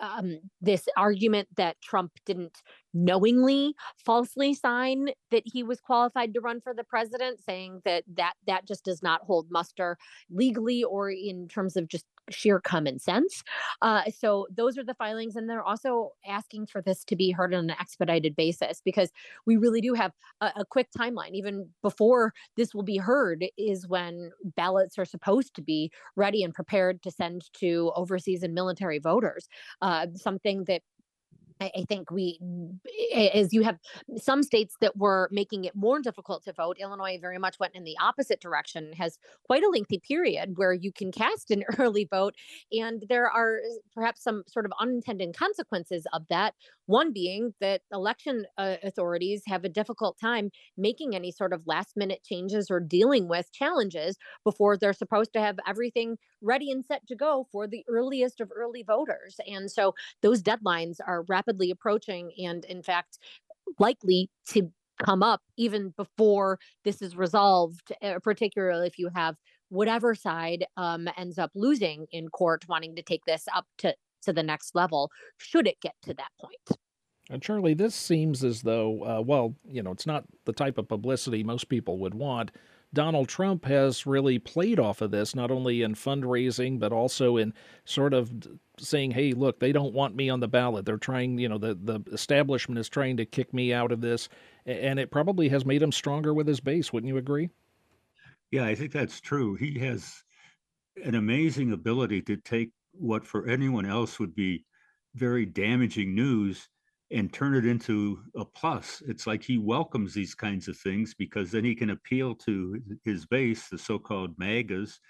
um, 0.00 0.38
this 0.60 0.88
argument 0.96 1.48
that 1.56 1.80
Trump 1.82 2.12
didn't 2.24 2.62
knowingly 2.98 3.74
falsely 3.96 4.54
sign 4.54 5.08
that 5.30 5.42
he 5.44 5.62
was 5.62 5.80
qualified 5.80 6.34
to 6.34 6.40
run 6.40 6.60
for 6.60 6.74
the 6.74 6.84
president 6.84 7.38
saying 7.44 7.80
that 7.84 8.04
that 8.16 8.34
that 8.46 8.66
just 8.66 8.84
does 8.84 9.02
not 9.02 9.22
hold 9.22 9.46
muster 9.50 9.96
legally 10.30 10.82
or 10.82 11.10
in 11.10 11.48
terms 11.48 11.76
of 11.76 11.88
just 11.88 12.04
sheer 12.30 12.60
common 12.60 12.98
sense. 12.98 13.42
Uh, 13.82 14.02
so 14.10 14.46
those 14.54 14.76
are 14.76 14.84
the 14.84 14.94
filings 14.94 15.36
and 15.36 15.48
they're 15.48 15.62
also 15.62 16.10
asking 16.26 16.66
for 16.66 16.82
this 16.82 17.04
to 17.04 17.16
be 17.16 17.30
heard 17.30 17.54
on 17.54 17.64
an 17.64 17.76
expedited 17.80 18.36
basis 18.36 18.80
because 18.84 19.10
we 19.46 19.56
really 19.56 19.80
do 19.80 19.94
have 19.94 20.12
a, 20.40 20.52
a 20.56 20.64
quick 20.64 20.88
timeline. 20.96 21.32
Even 21.32 21.68
before 21.82 22.32
this 22.56 22.74
will 22.74 22.82
be 22.82 22.98
heard 22.98 23.46
is 23.56 23.88
when 23.88 24.30
ballots 24.56 24.98
are 24.98 25.04
supposed 25.04 25.54
to 25.54 25.62
be 25.62 25.90
ready 26.16 26.42
and 26.42 26.54
prepared 26.54 27.02
to 27.02 27.10
send 27.10 27.50
to 27.54 27.92
overseas 27.94 28.42
and 28.42 28.54
military 28.54 28.98
voters. 28.98 29.48
Uh, 29.80 30.06
something 30.14 30.64
that 30.64 30.82
I, 31.60 31.84
think 31.88 32.10
we, 32.10 32.38
mm, 32.42 32.78
as 33.34 33.52
you 33.52 33.62
have 33.62 33.78
some 34.16 34.42
states 34.42 34.76
that 34.80 34.96
were 34.96 35.28
making 35.32 35.64
it 35.64 35.74
more 35.74 36.00
difficult 36.00 36.44
to 36.44 36.52
vote, 36.52 36.76
Illinois 36.80 37.18
very 37.20 37.38
much 37.38 37.58
went 37.58 37.74
in 37.74 37.84
the 37.84 37.96
opposite 38.00 38.40
direction, 38.40 38.92
has 38.92 39.18
quite 39.44 39.62
a 39.62 39.68
lengthy 39.68 39.98
period 39.98 40.56
where 40.56 40.72
you 40.72 40.92
can 40.92 41.10
cast 41.10 41.50
an 41.50 41.64
early 41.78 42.06
vote. 42.10 42.34
And 42.72 43.04
there 43.08 43.28
are 43.28 43.58
uh, 43.58 43.78
perhaps 43.92 44.22
some 44.22 44.44
sort 44.46 44.66
of 44.66 44.72
unintended 44.80 45.36
consequences 45.36 46.06
of 46.12 46.22
that. 46.28 46.54
One 46.88 47.12
being 47.12 47.54
that 47.60 47.82
election 47.92 48.46
uh, 48.56 48.76
authorities 48.82 49.42
have 49.46 49.64
a 49.64 49.68
difficult 49.68 50.18
time 50.18 50.50
making 50.76 51.14
any 51.14 51.30
sort 51.30 51.52
of 51.52 51.66
last 51.66 51.96
minute 51.96 52.24
changes 52.24 52.70
or 52.70 52.80
dealing 52.80 53.28
with 53.28 53.52
challenges 53.52 54.16
before 54.42 54.76
they're 54.78 54.94
supposed 54.94 55.34
to 55.34 55.40
have 55.40 55.58
everything 55.68 56.16
ready 56.40 56.70
and 56.72 56.84
set 56.86 57.06
to 57.08 57.14
go 57.14 57.46
for 57.52 57.66
the 57.68 57.84
earliest 57.88 58.40
of 58.40 58.50
early 58.56 58.82
voters. 58.82 59.36
And 59.46 59.70
so 59.70 59.94
those 60.22 60.42
deadlines 60.42 60.96
are 61.06 61.24
rapidly 61.28 61.70
approaching 61.70 62.32
and, 62.38 62.64
in 62.64 62.82
fact, 62.82 63.18
likely 63.78 64.30
to 64.50 64.72
come 65.04 65.22
up 65.22 65.42
even 65.56 65.90
before 65.96 66.58
this 66.84 67.02
is 67.02 67.16
resolved, 67.16 67.92
uh, 68.02 68.18
particularly 68.22 68.86
if 68.86 68.98
you 68.98 69.10
have 69.14 69.36
whatever 69.68 70.14
side 70.14 70.64
um, 70.76 71.08
ends 71.16 71.38
up 71.38 71.50
losing 71.54 72.06
in 72.10 72.28
court 72.28 72.64
wanting 72.68 72.96
to 72.96 73.02
take 73.02 73.24
this 73.26 73.44
up 73.54 73.66
to, 73.78 73.94
to 74.22 74.32
the 74.32 74.42
next 74.42 74.74
level, 74.74 75.10
should 75.36 75.66
it 75.66 75.80
get 75.80 75.94
to 76.02 76.14
that 76.14 76.30
point. 76.40 76.78
And 77.30 77.42
Charlie, 77.42 77.74
this 77.74 77.94
seems 77.94 78.42
as 78.42 78.62
though, 78.62 79.02
uh, 79.04 79.22
well, 79.22 79.54
you 79.68 79.82
know, 79.82 79.92
it's 79.92 80.06
not 80.06 80.24
the 80.46 80.52
type 80.52 80.78
of 80.78 80.88
publicity 80.88 81.44
most 81.44 81.68
people 81.68 81.98
would 81.98 82.14
want. 82.14 82.52
Donald 82.94 83.28
Trump 83.28 83.66
has 83.66 84.06
really 84.06 84.38
played 84.38 84.80
off 84.80 85.02
of 85.02 85.10
this, 85.10 85.34
not 85.34 85.50
only 85.50 85.82
in 85.82 85.94
fundraising, 85.94 86.78
but 86.78 86.90
also 86.90 87.36
in 87.36 87.52
sort 87.84 88.14
of 88.14 88.30
saying, 88.78 89.10
hey, 89.10 89.32
look, 89.32 89.60
they 89.60 89.72
don't 89.72 89.92
want 89.92 90.16
me 90.16 90.30
on 90.30 90.40
the 90.40 90.48
ballot. 90.48 90.86
They're 90.86 90.96
trying, 90.96 91.36
you 91.36 91.50
know, 91.50 91.58
the, 91.58 91.74
the 91.74 92.00
establishment 92.12 92.78
is 92.78 92.88
trying 92.88 93.18
to 93.18 93.26
kick 93.26 93.52
me 93.52 93.74
out 93.74 93.92
of 93.92 94.00
this. 94.00 94.30
And 94.64 94.98
it 94.98 95.10
probably 95.10 95.50
has 95.50 95.66
made 95.66 95.82
him 95.82 95.92
stronger 95.92 96.32
with 96.32 96.48
his 96.48 96.60
base. 96.60 96.90
Wouldn't 96.90 97.08
you 97.08 97.18
agree? 97.18 97.50
Yeah, 98.50 98.64
I 98.64 98.74
think 98.74 98.92
that's 98.92 99.20
true. 99.20 99.54
He 99.54 99.78
has 99.80 100.24
an 101.04 101.14
amazing 101.14 101.72
ability 101.72 102.22
to 102.22 102.38
take 102.38 102.70
what 102.98 103.24
for 103.24 103.48
anyone 103.48 103.86
else 103.86 104.18
would 104.18 104.34
be 104.34 104.64
very 105.14 105.46
damaging 105.46 106.14
news 106.14 106.68
and 107.10 107.32
turn 107.32 107.54
it 107.54 107.64
into 107.64 108.20
a 108.36 108.44
plus. 108.44 109.02
It's 109.06 109.26
like 109.26 109.42
he 109.42 109.56
welcomes 109.56 110.12
these 110.12 110.34
kinds 110.34 110.68
of 110.68 110.76
things 110.76 111.14
because 111.14 111.50
then 111.50 111.64
he 111.64 111.74
can 111.74 111.90
appeal 111.90 112.34
to 112.34 112.80
his 113.04 113.24
base, 113.24 113.68
the 113.68 113.78
so-called 113.78 114.38
MAGAs, 114.38 115.00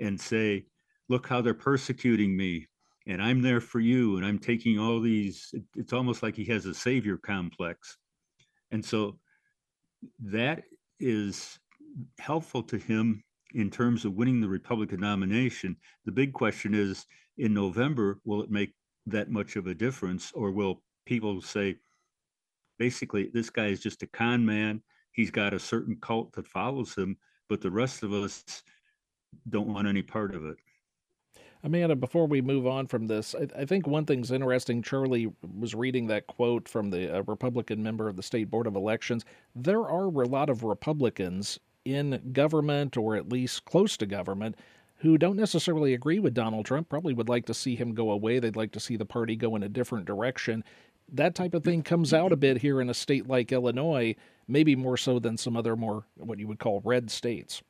and 0.00 0.20
say, 0.20 0.64
look 1.08 1.28
how 1.28 1.40
they're 1.40 1.54
persecuting 1.54 2.36
me. 2.36 2.66
And 3.06 3.22
I'm 3.22 3.42
there 3.42 3.60
for 3.60 3.78
you. 3.78 4.16
And 4.16 4.26
I'm 4.26 4.38
taking 4.38 4.78
all 4.78 5.00
these, 5.00 5.54
it's 5.76 5.92
almost 5.92 6.22
like 6.22 6.34
he 6.34 6.44
has 6.46 6.66
a 6.66 6.74
savior 6.74 7.16
complex. 7.16 7.98
And 8.72 8.84
so 8.84 9.20
that 10.18 10.64
is 10.98 11.60
helpful 12.18 12.62
to 12.64 12.78
him 12.78 13.22
in 13.54 13.70
terms 13.70 14.04
of 14.04 14.14
winning 14.14 14.40
the 14.40 14.48
Republican 14.48 15.00
nomination. 15.00 15.76
The 16.04 16.12
big 16.12 16.32
question 16.32 16.74
is 16.74 17.06
in 17.38 17.54
November, 17.54 18.18
will 18.24 18.42
it 18.42 18.50
make 18.50 18.72
that 19.06 19.30
much 19.30 19.56
of 19.56 19.66
a 19.66 19.74
difference 19.74 20.32
or 20.34 20.50
will 20.50 20.82
people 21.06 21.40
say, 21.40 21.76
basically, 22.78 23.30
this 23.32 23.50
guy 23.50 23.66
is 23.66 23.80
just 23.80 24.02
a 24.02 24.06
con 24.06 24.44
man. 24.44 24.82
He's 25.12 25.30
got 25.30 25.54
a 25.54 25.58
certain 25.58 25.96
cult 26.00 26.32
that 26.32 26.46
follows 26.46 26.94
him, 26.94 27.16
but 27.48 27.60
the 27.60 27.70
rest 27.70 28.02
of 28.02 28.12
us 28.12 28.44
don't 29.48 29.68
want 29.68 29.88
any 29.88 30.02
part 30.02 30.34
of 30.34 30.44
it. 30.44 30.56
Amanda, 31.62 31.96
before 31.96 32.26
we 32.26 32.42
move 32.42 32.66
on 32.66 32.86
from 32.86 33.06
this, 33.06 33.34
I, 33.34 33.62
I 33.62 33.64
think 33.64 33.86
one 33.86 34.04
thing's 34.04 34.30
interesting. 34.30 34.82
Charlie 34.82 35.32
was 35.58 35.74
reading 35.74 36.06
that 36.08 36.26
quote 36.26 36.68
from 36.68 36.90
the 36.90 37.18
uh, 37.18 37.22
Republican 37.22 37.82
member 37.82 38.06
of 38.08 38.16
the 38.16 38.22
State 38.22 38.50
Board 38.50 38.66
of 38.66 38.76
Elections. 38.76 39.24
There 39.54 39.80
are 39.80 40.04
a 40.04 40.26
lot 40.26 40.50
of 40.50 40.62
Republicans 40.62 41.58
in 41.86 42.20
government, 42.32 42.98
or 42.98 43.16
at 43.16 43.30
least 43.30 43.64
close 43.64 43.96
to 43.96 44.06
government, 44.06 44.56
who 45.04 45.16
don't 45.16 45.36
necessarily 45.36 45.94
agree 45.94 46.18
with 46.18 46.34
Donald 46.34 46.66
Trump, 46.66 46.88
probably 46.88 47.14
would 47.14 47.28
like 47.28 47.46
to 47.46 47.54
see 47.54 47.76
him 47.76 47.94
go 47.94 48.10
away. 48.10 48.40
They'd 48.40 48.56
like 48.56 48.72
to 48.72 48.80
see 48.80 48.96
the 48.96 49.04
party 49.04 49.36
go 49.36 49.54
in 49.54 49.62
a 49.62 49.68
different 49.68 50.06
direction 50.06 50.64
that 51.12 51.34
type 51.34 51.54
of 51.54 51.64
thing 51.64 51.82
comes 51.82 52.12
out 52.12 52.32
a 52.32 52.36
bit 52.36 52.58
here 52.58 52.80
in 52.80 52.90
a 52.90 52.94
state 52.94 53.28
like 53.28 53.52
Illinois, 53.52 54.14
maybe 54.48 54.76
more 54.76 54.96
so 54.96 55.18
than 55.18 55.36
some 55.36 55.56
other 55.56 55.76
more 55.76 56.04
what 56.16 56.38
you 56.38 56.48
would 56.48 56.58
call 56.58 56.80
red 56.84 57.10
states. 57.10 57.62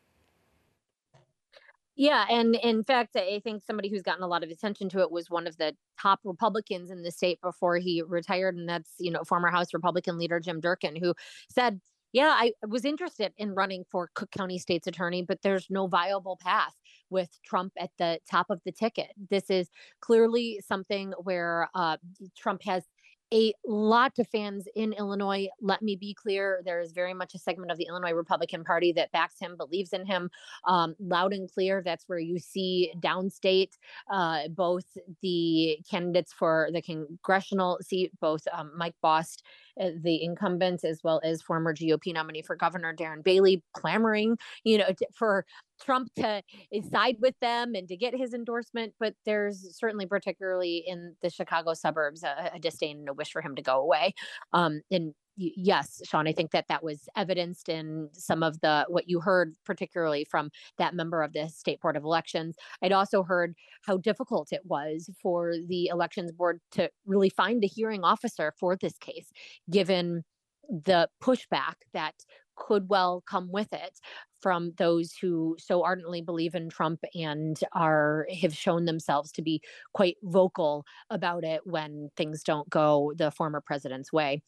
Yeah, 1.96 2.24
and 2.28 2.56
in 2.56 2.82
fact, 2.82 3.14
I 3.14 3.40
think 3.44 3.62
somebody 3.62 3.88
who's 3.88 4.02
gotten 4.02 4.24
a 4.24 4.28
lot 4.28 4.42
of 4.42 4.50
attention 4.50 4.88
to 4.90 5.00
it 5.00 5.12
was 5.12 5.30
one 5.30 5.46
of 5.46 5.56
the 5.58 5.76
top 6.00 6.18
Republicans 6.24 6.90
in 6.90 7.02
the 7.02 7.12
state 7.12 7.40
before 7.40 7.76
he 7.76 8.02
retired, 8.02 8.56
and 8.56 8.68
that's 8.68 8.94
you 8.98 9.12
know 9.12 9.22
former 9.22 9.48
House 9.48 9.72
Republican 9.72 10.18
leader 10.18 10.40
Jim 10.40 10.60
Durkin, 10.60 10.96
who 10.96 11.14
said, 11.48 11.80
"Yeah, 12.12 12.34
I 12.36 12.52
was 12.66 12.84
interested 12.84 13.32
in 13.38 13.54
running 13.54 13.84
for 13.88 14.10
Cook 14.14 14.32
County 14.32 14.58
State's 14.58 14.88
Attorney, 14.88 15.22
but 15.22 15.42
there's 15.42 15.68
no 15.70 15.86
viable 15.86 16.36
path 16.36 16.74
with 17.10 17.30
Trump 17.44 17.72
at 17.78 17.90
the 17.98 18.18
top 18.30 18.50
of 18.50 18.60
the 18.64 18.72
ticket. 18.72 19.10
This 19.30 19.50
is 19.50 19.70
clearly 20.00 20.60
something 20.66 21.12
where 21.22 21.68
uh, 21.74 21.96
Trump 22.36 22.62
has 22.64 22.84
a 23.32 23.52
lot 23.66 24.12
of 24.18 24.28
fans 24.28 24.68
in 24.76 24.92
Illinois. 24.92 25.48
Let 25.60 25.82
me 25.82 25.96
be 25.96 26.14
clear 26.14 26.62
there 26.64 26.80
is 26.80 26.92
very 26.92 27.14
much 27.14 27.34
a 27.34 27.38
segment 27.38 27.72
of 27.72 27.78
the 27.78 27.86
Illinois 27.86 28.12
Republican 28.12 28.62
Party 28.62 28.92
that 28.92 29.10
backs 29.12 29.40
him, 29.40 29.56
believes 29.56 29.92
in 29.92 30.06
him 30.06 30.30
um, 30.66 30.94
loud 31.00 31.32
and 31.32 31.50
clear. 31.50 31.82
That's 31.84 32.04
where 32.06 32.18
you 32.18 32.38
see 32.38 32.92
downstate 33.00 33.72
uh, 34.10 34.48
both 34.50 34.84
the 35.20 35.78
candidates 35.90 36.32
for 36.32 36.68
the 36.72 36.82
congressional 36.82 37.78
seat, 37.82 38.12
both 38.20 38.46
um, 38.52 38.72
Mike 38.76 38.96
Bost 39.02 39.42
the 39.76 40.22
incumbent 40.22 40.84
as 40.84 41.00
well 41.02 41.20
as 41.24 41.42
former 41.42 41.74
GOP 41.74 42.12
nominee 42.12 42.42
for 42.42 42.56
governor 42.56 42.94
Darren 42.94 43.22
Bailey 43.22 43.62
clamoring, 43.72 44.38
you 44.64 44.78
know, 44.78 44.86
for 45.14 45.44
Trump 45.80 46.12
to 46.16 46.42
eh, 46.72 46.80
side 46.92 47.16
with 47.20 47.34
them 47.40 47.74
and 47.74 47.88
to 47.88 47.96
get 47.96 48.14
his 48.16 48.34
endorsement. 48.34 48.94
But 49.00 49.14
there's 49.24 49.76
certainly, 49.76 50.06
particularly 50.06 50.84
in 50.86 51.16
the 51.22 51.30
Chicago 51.30 51.74
suburbs, 51.74 52.22
a, 52.22 52.52
a 52.54 52.58
disdain 52.58 52.98
and 52.98 53.08
a 53.08 53.14
wish 53.14 53.32
for 53.32 53.42
him 53.42 53.56
to 53.56 53.62
go 53.62 53.80
away. 53.80 54.14
Um, 54.52 54.82
and 54.90 55.14
yes, 55.36 56.00
Sean, 56.04 56.26
I 56.26 56.32
think 56.32 56.50
that 56.52 56.68
that 56.68 56.82
was 56.82 57.08
evidenced 57.16 57.68
in 57.68 58.08
some 58.12 58.42
of 58.42 58.60
the 58.60 58.84
what 58.88 59.08
you 59.08 59.20
heard, 59.20 59.54
particularly 59.64 60.24
from 60.24 60.50
that 60.78 60.94
member 60.94 61.22
of 61.22 61.32
the 61.32 61.48
state 61.48 61.80
board 61.80 61.96
of 61.96 62.04
elections. 62.04 62.56
I'd 62.82 62.92
also 62.92 63.22
heard 63.22 63.54
how 63.86 63.96
difficult 63.96 64.52
it 64.52 64.62
was 64.64 65.10
for 65.20 65.54
the 65.66 65.86
elections 65.86 66.32
board 66.32 66.60
to 66.72 66.90
really 67.06 67.30
find 67.30 67.62
a 67.64 67.68
hearing 67.68 68.04
officer 68.04 68.52
for 68.58 68.76
this 68.76 68.96
case, 68.98 69.30
given 69.70 70.24
the 70.68 71.08
pushback 71.22 71.74
that 71.92 72.14
could 72.56 72.88
well 72.88 73.22
come 73.28 73.50
with 73.50 73.72
it 73.72 73.98
from 74.40 74.72
those 74.78 75.12
who 75.20 75.56
so 75.58 75.82
ardently 75.82 76.20
believe 76.22 76.54
in 76.54 76.68
Trump 76.68 77.00
and 77.14 77.58
are 77.72 78.26
have 78.40 78.54
shown 78.54 78.84
themselves 78.84 79.32
to 79.32 79.42
be 79.42 79.60
quite 79.92 80.16
vocal 80.22 80.84
about 81.10 81.44
it 81.44 81.62
when 81.64 82.10
things 82.16 82.42
don't 82.44 82.68
go 82.70 83.12
the 83.16 83.30
former 83.30 83.60
president's 83.60 84.12
way. 84.12 84.40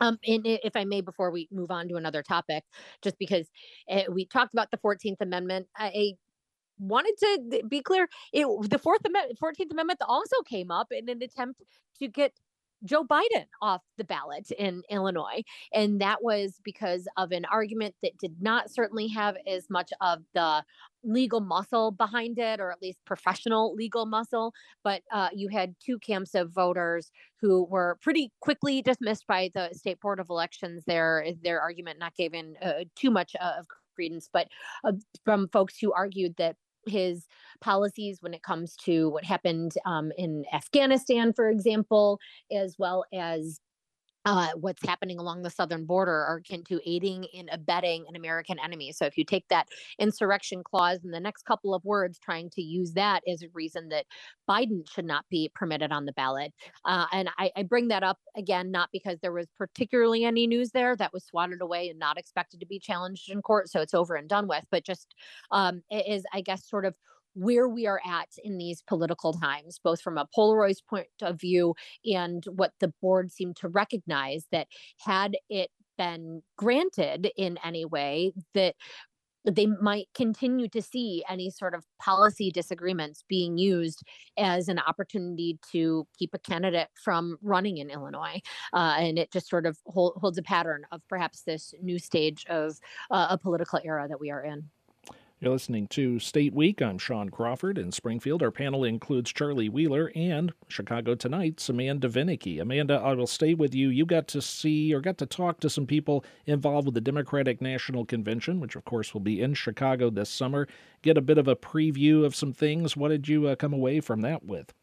Um, 0.00 0.18
and 0.26 0.46
if 0.46 0.76
I 0.76 0.84
may, 0.84 1.00
before 1.00 1.30
we 1.30 1.48
move 1.50 1.70
on 1.70 1.88
to 1.88 1.96
another 1.96 2.22
topic, 2.22 2.64
just 3.02 3.18
because 3.18 3.48
uh, 3.90 4.02
we 4.10 4.26
talked 4.26 4.54
about 4.54 4.70
the 4.70 4.76
Fourteenth 4.78 5.20
Amendment, 5.20 5.66
I 5.76 6.14
wanted 6.78 7.14
to 7.20 7.62
be 7.68 7.82
clear. 7.82 8.08
It, 8.32 8.46
the 8.70 8.78
Fourth 8.78 9.04
Amendment, 9.04 9.38
Fourteenth 9.38 9.72
Amendment, 9.72 10.00
also 10.06 10.36
came 10.48 10.70
up 10.70 10.88
in 10.92 11.08
an 11.08 11.22
attempt 11.22 11.62
to 11.98 12.08
get 12.08 12.32
Joe 12.84 13.04
Biden 13.04 13.46
off 13.60 13.82
the 13.96 14.04
ballot 14.04 14.50
in 14.52 14.82
Illinois. 14.90 15.42
And 15.72 16.00
that 16.00 16.22
was 16.22 16.60
because 16.64 17.08
of 17.16 17.32
an 17.32 17.44
argument 17.46 17.94
that 18.02 18.16
did 18.18 18.40
not 18.40 18.70
certainly 18.70 19.08
have 19.08 19.36
as 19.46 19.68
much 19.70 19.90
of 20.00 20.20
the 20.34 20.64
legal 21.04 21.40
muscle 21.40 21.90
behind 21.90 22.38
it, 22.38 22.60
or 22.60 22.70
at 22.72 22.82
least 22.82 22.98
professional 23.04 23.74
legal 23.74 24.06
muscle. 24.06 24.52
But 24.84 25.02
uh, 25.12 25.28
you 25.34 25.48
had 25.48 25.74
two 25.84 25.98
camps 25.98 26.34
of 26.34 26.50
voters 26.50 27.10
who 27.40 27.64
were 27.64 27.98
pretty 28.00 28.32
quickly 28.40 28.82
dismissed 28.82 29.26
by 29.26 29.50
the 29.54 29.70
State 29.72 30.00
Board 30.00 30.20
of 30.20 30.28
Elections. 30.30 30.84
Their 30.86 31.26
their 31.42 31.60
argument 31.60 31.98
not 31.98 32.14
given 32.16 32.56
uh, 32.62 32.84
too 32.96 33.10
much 33.10 33.34
uh, 33.40 33.52
of 33.58 33.66
credence, 33.94 34.28
but 34.32 34.48
uh, 34.84 34.92
from 35.24 35.48
folks 35.48 35.78
who 35.78 35.92
argued 35.92 36.34
that 36.38 36.56
his 36.86 37.26
policies 37.60 38.18
when 38.20 38.34
it 38.34 38.42
comes 38.42 38.76
to 38.84 39.08
what 39.10 39.24
happened 39.24 39.72
um, 39.84 40.12
in 40.16 40.44
Afghanistan, 40.52 41.32
for 41.32 41.48
example, 41.48 42.18
as 42.52 42.76
well 42.78 43.04
as 43.12 43.60
uh, 44.28 44.48
what's 44.60 44.86
happening 44.86 45.18
along 45.18 45.40
the 45.40 45.48
southern 45.48 45.86
border 45.86 46.12
are 46.12 46.36
akin 46.36 46.62
to 46.62 46.78
aiding 46.84 47.26
and 47.34 47.48
abetting 47.50 48.04
an 48.08 48.16
American 48.16 48.58
enemy. 48.62 48.92
So 48.92 49.06
if 49.06 49.16
you 49.16 49.24
take 49.24 49.46
that 49.48 49.68
insurrection 49.98 50.62
clause 50.62 51.00
and 51.02 51.14
the 51.14 51.20
next 51.20 51.44
couple 51.44 51.74
of 51.74 51.82
words, 51.84 52.18
trying 52.18 52.50
to 52.50 52.60
use 52.60 52.92
that 52.92 53.22
as 53.26 53.42
a 53.42 53.48
reason 53.54 53.88
that 53.88 54.04
Biden 54.46 54.86
should 54.90 55.06
not 55.06 55.24
be 55.30 55.50
permitted 55.54 55.92
on 55.92 56.04
the 56.04 56.12
ballot, 56.12 56.52
uh, 56.84 57.06
and 57.10 57.30
I, 57.38 57.50
I 57.56 57.62
bring 57.62 57.88
that 57.88 58.02
up 58.02 58.18
again 58.36 58.70
not 58.70 58.90
because 58.92 59.18
there 59.20 59.32
was 59.32 59.46
particularly 59.56 60.24
any 60.24 60.46
news 60.46 60.72
there 60.72 60.94
that 60.96 61.12
was 61.14 61.24
swatted 61.24 61.62
away 61.62 61.88
and 61.88 61.98
not 61.98 62.18
expected 62.18 62.60
to 62.60 62.66
be 62.66 62.78
challenged 62.78 63.30
in 63.30 63.40
court, 63.40 63.70
so 63.70 63.80
it's 63.80 63.94
over 63.94 64.14
and 64.14 64.28
done 64.28 64.46
with, 64.46 64.64
but 64.70 64.84
just 64.84 65.14
um, 65.52 65.82
is 65.90 66.24
I 66.34 66.42
guess 66.42 66.68
sort 66.68 66.84
of 66.84 66.94
where 67.38 67.68
we 67.68 67.86
are 67.86 68.00
at 68.04 68.28
in 68.42 68.58
these 68.58 68.82
political 68.82 69.32
times, 69.32 69.78
both 69.82 70.00
from 70.00 70.18
a 70.18 70.26
Polaroid's 70.36 70.80
point 70.80 71.06
of 71.22 71.40
view 71.40 71.74
and 72.04 72.44
what 72.56 72.72
the 72.80 72.92
board 73.00 73.30
seemed 73.30 73.56
to 73.56 73.68
recognize 73.68 74.46
that 74.50 74.66
had 74.98 75.36
it 75.48 75.70
been 75.96 76.42
granted 76.56 77.30
in 77.36 77.58
any 77.64 77.84
way, 77.84 78.32
that 78.54 78.74
they 79.44 79.66
might 79.66 80.08
continue 80.14 80.68
to 80.68 80.82
see 80.82 81.24
any 81.28 81.48
sort 81.48 81.74
of 81.74 81.84
policy 82.00 82.50
disagreements 82.50 83.24
being 83.28 83.56
used 83.56 84.02
as 84.36 84.68
an 84.68 84.78
opportunity 84.78 85.58
to 85.72 86.06
keep 86.18 86.34
a 86.34 86.38
candidate 86.38 86.88
from 87.02 87.38
running 87.40 87.78
in 87.78 87.88
Illinois. 87.88 88.40
Uh, 88.72 88.96
and 88.98 89.18
it 89.18 89.32
just 89.32 89.48
sort 89.48 89.64
of 89.64 89.78
hold, 89.86 90.14
holds 90.16 90.38
a 90.38 90.42
pattern 90.42 90.82
of 90.92 91.00
perhaps 91.08 91.42
this 91.42 91.72
new 91.80 91.98
stage 91.98 92.44
of 92.48 92.78
uh, 93.10 93.28
a 93.30 93.38
political 93.38 93.80
era 93.84 94.06
that 94.08 94.20
we 94.20 94.30
are 94.30 94.44
in. 94.44 94.68
You're 95.40 95.52
listening 95.52 95.86
to 95.88 96.18
State 96.18 96.52
Week. 96.52 96.82
I'm 96.82 96.98
Sean 96.98 97.28
Crawford 97.28 97.78
in 97.78 97.92
Springfield. 97.92 98.42
Our 98.42 98.50
panel 98.50 98.82
includes 98.82 99.32
Charlie 99.32 99.68
Wheeler 99.68 100.10
and 100.16 100.52
Chicago 100.66 101.14
Tonight's 101.14 101.68
Amanda 101.68 102.08
Vinicky. 102.08 102.58
Amanda, 102.58 102.94
I 102.94 103.14
will 103.14 103.28
stay 103.28 103.54
with 103.54 103.72
you. 103.72 103.88
You 103.88 104.04
got 104.04 104.26
to 104.28 104.42
see 104.42 104.92
or 104.92 105.00
got 105.00 105.16
to 105.18 105.26
talk 105.26 105.60
to 105.60 105.70
some 105.70 105.86
people 105.86 106.24
involved 106.46 106.86
with 106.86 106.94
the 106.94 107.00
Democratic 107.00 107.62
National 107.62 108.04
Convention, 108.04 108.58
which 108.58 108.74
of 108.74 108.84
course 108.84 109.14
will 109.14 109.20
be 109.20 109.40
in 109.40 109.54
Chicago 109.54 110.10
this 110.10 110.28
summer. 110.28 110.66
Get 111.02 111.16
a 111.16 111.20
bit 111.20 111.38
of 111.38 111.46
a 111.46 111.54
preview 111.54 112.24
of 112.24 112.34
some 112.34 112.52
things. 112.52 112.96
What 112.96 113.10
did 113.10 113.28
you 113.28 113.46
uh, 113.46 113.54
come 113.54 113.72
away 113.72 114.00
from 114.00 114.22
that 114.22 114.44
with? 114.44 114.74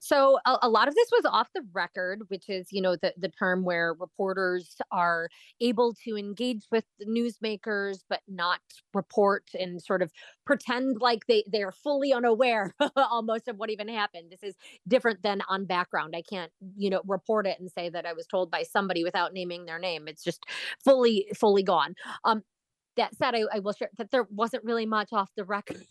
So 0.00 0.38
a, 0.46 0.58
a, 0.62 0.68
lot 0.68 0.88
of 0.88 0.94
this 0.94 1.08
was 1.12 1.24
off 1.24 1.48
the 1.54 1.62
record, 1.72 2.22
which 2.28 2.48
is, 2.48 2.68
you 2.70 2.80
know, 2.80 2.96
the, 2.96 3.14
the 3.16 3.28
term 3.28 3.64
where 3.64 3.94
reporters 3.94 4.76
are 4.90 5.28
able 5.60 5.94
to 6.04 6.16
engage 6.16 6.64
with 6.70 6.84
the 6.98 7.06
newsmakers, 7.06 7.98
but 8.08 8.20
not 8.28 8.60
report 8.92 9.44
and 9.58 9.82
sort 9.82 10.02
of 10.02 10.10
pretend 10.44 11.00
like 11.00 11.26
they, 11.26 11.44
they 11.50 11.62
are 11.62 11.72
fully 11.72 12.12
unaware 12.12 12.74
almost 12.96 13.48
of 13.48 13.56
what 13.56 13.70
even 13.70 13.88
happened. 13.88 14.30
This 14.30 14.42
is 14.42 14.54
different 14.86 15.22
than 15.22 15.42
on 15.48 15.64
background. 15.64 16.14
I 16.16 16.22
can't, 16.22 16.52
you 16.76 16.90
know, 16.90 17.00
report 17.06 17.46
it 17.46 17.58
and 17.60 17.70
say 17.70 17.88
that 17.88 18.06
I 18.06 18.12
was 18.12 18.26
told 18.26 18.50
by 18.50 18.62
somebody 18.62 19.04
without 19.04 19.32
naming 19.32 19.64
their 19.64 19.78
name. 19.78 20.08
It's 20.08 20.24
just 20.24 20.44
fully, 20.84 21.26
fully 21.34 21.62
gone. 21.62 21.94
Um, 22.24 22.42
that 22.96 23.14
said, 23.16 23.34
I, 23.34 23.42
I, 23.52 23.58
will 23.60 23.72
share 23.72 23.90
that 23.98 24.10
there 24.10 24.26
wasn't 24.30 24.64
really 24.64 24.86
much 24.86 25.08
off 25.12 25.30
the 25.36 25.44
record 25.44 25.82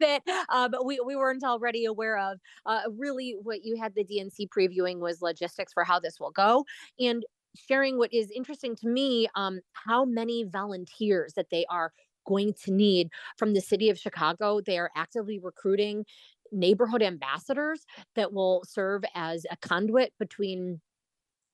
that 0.00 0.22
um, 0.48 0.74
we, 0.84 1.00
we 1.04 1.16
weren't 1.16 1.44
already 1.44 1.84
aware 1.84 2.18
of. 2.18 2.38
Uh, 2.66 2.80
really, 2.96 3.36
what 3.42 3.64
you 3.64 3.76
had 3.76 3.94
the 3.94 4.04
DNC 4.04 4.48
previewing 4.56 4.98
was 4.98 5.22
logistics 5.22 5.72
for 5.72 5.84
how 5.84 6.00
this 6.00 6.18
will 6.18 6.30
go 6.30 6.64
and 6.98 7.24
sharing 7.56 7.98
what 7.98 8.12
is 8.12 8.30
interesting 8.30 8.74
to 8.74 8.88
me 8.88 9.28
um, 9.36 9.60
how 9.72 10.04
many 10.04 10.44
volunteers 10.44 11.34
that 11.34 11.50
they 11.50 11.64
are 11.70 11.92
going 12.26 12.52
to 12.64 12.72
need 12.72 13.10
from 13.36 13.52
the 13.52 13.60
city 13.60 13.90
of 13.90 13.98
Chicago. 13.98 14.60
They 14.60 14.78
are 14.78 14.90
actively 14.96 15.38
recruiting 15.38 16.04
neighborhood 16.52 17.02
ambassadors 17.02 17.84
that 18.16 18.32
will 18.32 18.62
serve 18.66 19.02
as 19.14 19.44
a 19.50 19.56
conduit 19.56 20.12
between 20.18 20.80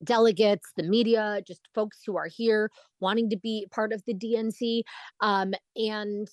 delegates, 0.03 0.71
the 0.75 0.83
media, 0.83 1.41
just 1.45 1.61
folks 1.73 1.99
who 2.05 2.17
are 2.17 2.27
here 2.27 2.69
wanting 2.99 3.29
to 3.29 3.37
be 3.37 3.67
part 3.71 3.93
of 3.93 4.03
the 4.05 4.13
DNC, 4.13 4.83
um, 5.21 5.53
and 5.75 6.29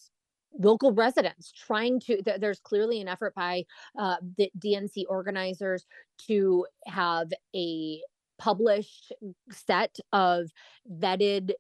local 0.59 0.93
residents 0.93 1.53
trying 1.53 2.01
to. 2.01 2.23
Th- 2.23 2.41
there's 2.41 2.61
clearly 2.61 3.01
an 3.01 3.09
effort 3.09 3.35
by 3.35 3.65
uh, 3.99 4.17
the 4.37 4.51
DNC 4.59 5.05
organizers 5.09 5.87
to 6.27 6.67
have 6.87 7.29
a 7.55 8.01
published 8.39 9.13
set 9.51 9.97
of 10.13 10.51
vetted 10.91 11.53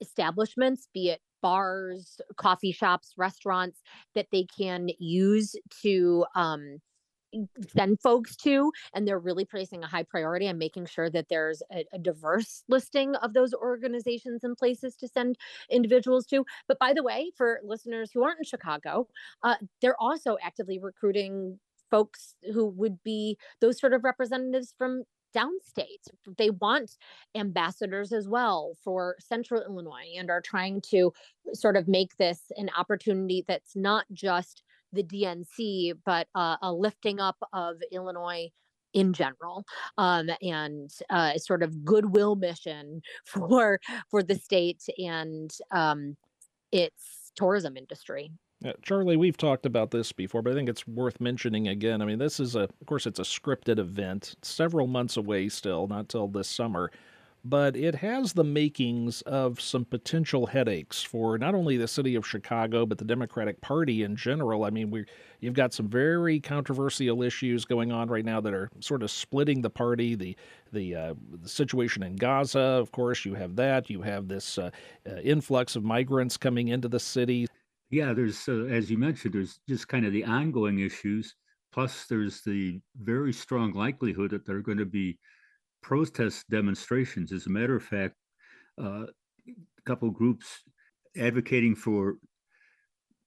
establishments, 0.00 0.88
be 0.92 1.10
it 1.10 1.20
bars, 1.42 2.20
coffee 2.36 2.72
shops, 2.72 3.14
restaurants 3.16 3.80
that 4.14 4.26
they 4.32 4.44
can 4.44 4.88
use 4.98 5.54
to 5.82 6.24
um, 6.34 6.78
send 7.76 8.00
folks 8.00 8.36
to 8.36 8.72
and 8.94 9.06
they're 9.06 9.18
really 9.18 9.44
placing 9.44 9.82
a 9.82 9.86
high 9.86 10.02
priority 10.02 10.48
on 10.48 10.58
making 10.58 10.86
sure 10.86 11.10
that 11.10 11.26
there's 11.28 11.62
a, 11.72 11.84
a, 11.92 11.98
diverse 11.98 12.64
listing 12.68 13.14
of 13.16 13.34
those 13.34 13.54
organizations 13.54 14.42
and 14.42 14.56
places 14.56 14.96
to 14.96 15.06
send 15.06 15.36
individuals 15.70 16.26
to 16.26 16.44
but 16.66 16.78
by 16.78 16.92
the 16.92 17.02
way 17.02 17.30
for 17.36 17.60
listeners 17.64 18.10
who 18.12 18.24
aren't 18.24 18.38
in 18.38 18.44
chicago 18.44 19.06
uh, 19.42 19.54
they're 19.80 20.00
also 20.00 20.36
actively 20.42 20.78
recruiting 20.78 21.58
folks 21.90 22.34
who 22.54 22.66
would 22.66 23.02
be 23.02 23.36
those 23.60 23.78
sort 23.78 23.92
of 23.92 24.04
representatives 24.04 24.74
from 24.78 25.02
downstate. 25.34 26.08
They 26.38 26.50
want 26.50 26.96
ambassadors 27.34 28.12
as 28.12 28.28
well 28.28 28.74
for 28.82 29.16
central 29.20 29.62
Illinois 29.62 30.14
and 30.18 30.30
are 30.30 30.40
trying 30.40 30.80
to 30.90 31.12
sort 31.52 31.76
of 31.76 31.88
make 31.88 32.16
this 32.16 32.50
an 32.56 32.70
opportunity 32.76 33.44
that's 33.46 33.76
not 33.76 34.06
just 34.12 34.62
the 34.92 35.02
DNC, 35.02 35.94
but 36.04 36.26
uh, 36.34 36.56
a 36.62 36.72
lifting 36.72 37.20
up 37.20 37.36
of 37.52 37.76
Illinois 37.92 38.48
in 38.92 39.12
general 39.12 39.64
um, 39.98 40.28
and 40.42 40.90
uh, 41.10 41.38
sort 41.38 41.62
of 41.62 41.84
goodwill 41.84 42.36
mission 42.36 43.00
for 43.24 43.78
for 44.10 44.22
the 44.22 44.34
state 44.34 44.82
and 44.98 45.56
um, 45.70 46.16
its 46.72 47.32
tourism 47.36 47.76
industry. 47.76 48.32
Uh, 48.62 48.72
Charlie, 48.82 49.16
we've 49.16 49.38
talked 49.38 49.64
about 49.64 49.90
this 49.90 50.12
before, 50.12 50.42
but 50.42 50.52
I 50.52 50.54
think 50.54 50.68
it's 50.68 50.86
worth 50.86 51.18
mentioning 51.18 51.68
again. 51.68 52.02
I 52.02 52.04
mean, 52.04 52.18
this 52.18 52.38
is 52.38 52.56
a, 52.56 52.64
of 52.64 52.86
course, 52.86 53.06
it's 53.06 53.18
a 53.18 53.22
scripted 53.22 53.78
event, 53.78 54.34
several 54.42 54.86
months 54.86 55.16
away 55.16 55.48
still, 55.48 55.86
not 55.86 56.10
till 56.10 56.28
this 56.28 56.46
summer 56.46 56.90
but 57.44 57.76
it 57.76 57.94
has 57.94 58.32
the 58.32 58.44
makings 58.44 59.22
of 59.22 59.60
some 59.60 59.84
potential 59.84 60.46
headaches 60.46 61.02
for 61.02 61.38
not 61.38 61.54
only 61.54 61.76
the 61.76 61.88
city 61.88 62.14
of 62.14 62.26
Chicago 62.26 62.84
but 62.84 62.98
the 62.98 63.04
Democratic 63.04 63.60
Party 63.60 64.02
in 64.02 64.16
general. 64.16 64.64
I 64.64 64.70
mean, 64.70 64.90
we 64.90 65.04
you've 65.40 65.54
got 65.54 65.72
some 65.72 65.88
very 65.88 66.40
controversial 66.40 67.22
issues 67.22 67.64
going 67.64 67.92
on 67.92 68.08
right 68.08 68.24
now 68.24 68.40
that 68.40 68.52
are 68.52 68.70
sort 68.80 69.02
of 69.02 69.10
splitting 69.10 69.62
the 69.62 69.70
party. 69.70 70.14
The 70.14 70.36
the, 70.72 70.94
uh, 70.94 71.14
the 71.42 71.48
situation 71.48 72.02
in 72.02 72.16
Gaza, 72.16 72.60
of 72.60 72.92
course, 72.92 73.24
you 73.24 73.34
have 73.34 73.56
that. 73.56 73.90
You 73.90 74.02
have 74.02 74.28
this 74.28 74.58
uh, 74.58 74.70
uh, 75.08 75.16
influx 75.16 75.74
of 75.74 75.82
migrants 75.82 76.36
coming 76.36 76.68
into 76.68 76.88
the 76.88 77.00
city. 77.00 77.46
Yeah, 77.90 78.12
there's 78.12 78.48
as 78.48 78.90
you 78.90 78.98
mentioned, 78.98 79.34
there's 79.34 79.60
just 79.68 79.88
kind 79.88 80.06
of 80.06 80.12
the 80.12 80.24
ongoing 80.24 80.80
issues. 80.80 81.34
Plus, 81.72 82.06
there's 82.06 82.42
the 82.42 82.80
very 83.00 83.32
strong 83.32 83.72
likelihood 83.72 84.30
that 84.30 84.44
they're 84.44 84.60
going 84.60 84.78
to 84.78 84.84
be 84.84 85.18
protest 85.82 86.48
demonstrations. 86.50 87.32
As 87.32 87.46
a 87.46 87.50
matter 87.50 87.76
of 87.76 87.82
fact, 87.82 88.14
uh, 88.80 89.06
a 89.46 89.82
couple 89.84 90.10
groups 90.10 90.62
advocating 91.16 91.74
for 91.74 92.16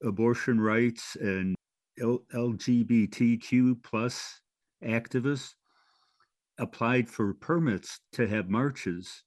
abortion 0.04 0.60
rights 0.60 1.16
and 1.20 1.56
L- 2.02 2.24
LGBTQ 2.34 3.84
plus 3.84 4.42
activists 4.84 5.54
applied 6.58 7.10
for 7.10 7.34
permits 7.34 8.00
to 8.14 8.28
have 8.28 8.50
marches 8.50 9.24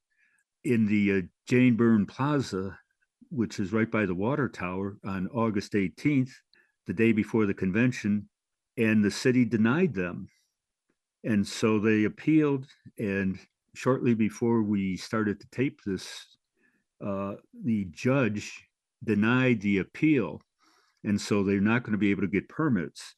in 0.65 0.87
the 0.87 1.13
uh, 1.13 1.21
Jane 1.49 1.77
Byrne 1.77 2.07
Plaza, 2.07 2.79
which 3.31 3.61
is 3.61 3.73
right 3.73 3.91
by 3.91 4.07
the 4.07 4.15
water 4.15 4.49
tower, 4.49 4.97
on 5.05 5.29
August 5.29 5.73
18th, 5.73 6.31
the 6.87 6.95
day 6.95 7.13
before 7.13 7.47
the 7.47 7.55
convention, 7.55 8.29
and 8.77 9.05
the 9.05 9.11
city 9.11 9.45
denied 9.45 9.95
them. 9.95 10.29
And 11.27 11.47
so 11.47 11.81
they 11.81 12.05
appealed, 12.05 12.67
and 13.01 13.37
shortly 13.75 14.15
before 14.15 14.63
we 14.63 14.97
started 14.97 15.41
to 15.41 15.49
tape 15.51 15.81
this, 15.85 16.07
uh, 17.05 17.35
the 17.65 17.87
judge 17.91 18.65
denied 19.03 19.61
the 19.61 19.79
appeal. 19.79 20.41
And 21.03 21.21
so 21.21 21.43
they're 21.43 21.61
not 21.61 21.83
going 21.83 21.93
to 21.93 21.99
be 21.99 22.13
able 22.13 22.23
to 22.23 22.29
get 22.29 22.49
permits. 22.49 23.17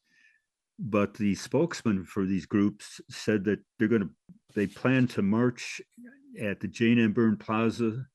But 0.78 1.14
the 1.14 1.34
spokesman 1.34 2.04
for 2.04 2.24
these 2.24 2.46
groups 2.46 2.98
said 3.10 3.44
that 3.44 3.60
they're 3.78 3.88
going 3.88 4.02
to, 4.02 4.10
they 4.54 4.66
plan 4.66 5.06
to 5.08 5.22
march 5.22 5.80
at 6.40 6.60
the 6.60 6.68
Jane 6.68 6.98
M. 6.98 7.12
Byrne 7.12 7.36
Plaza 7.36 8.06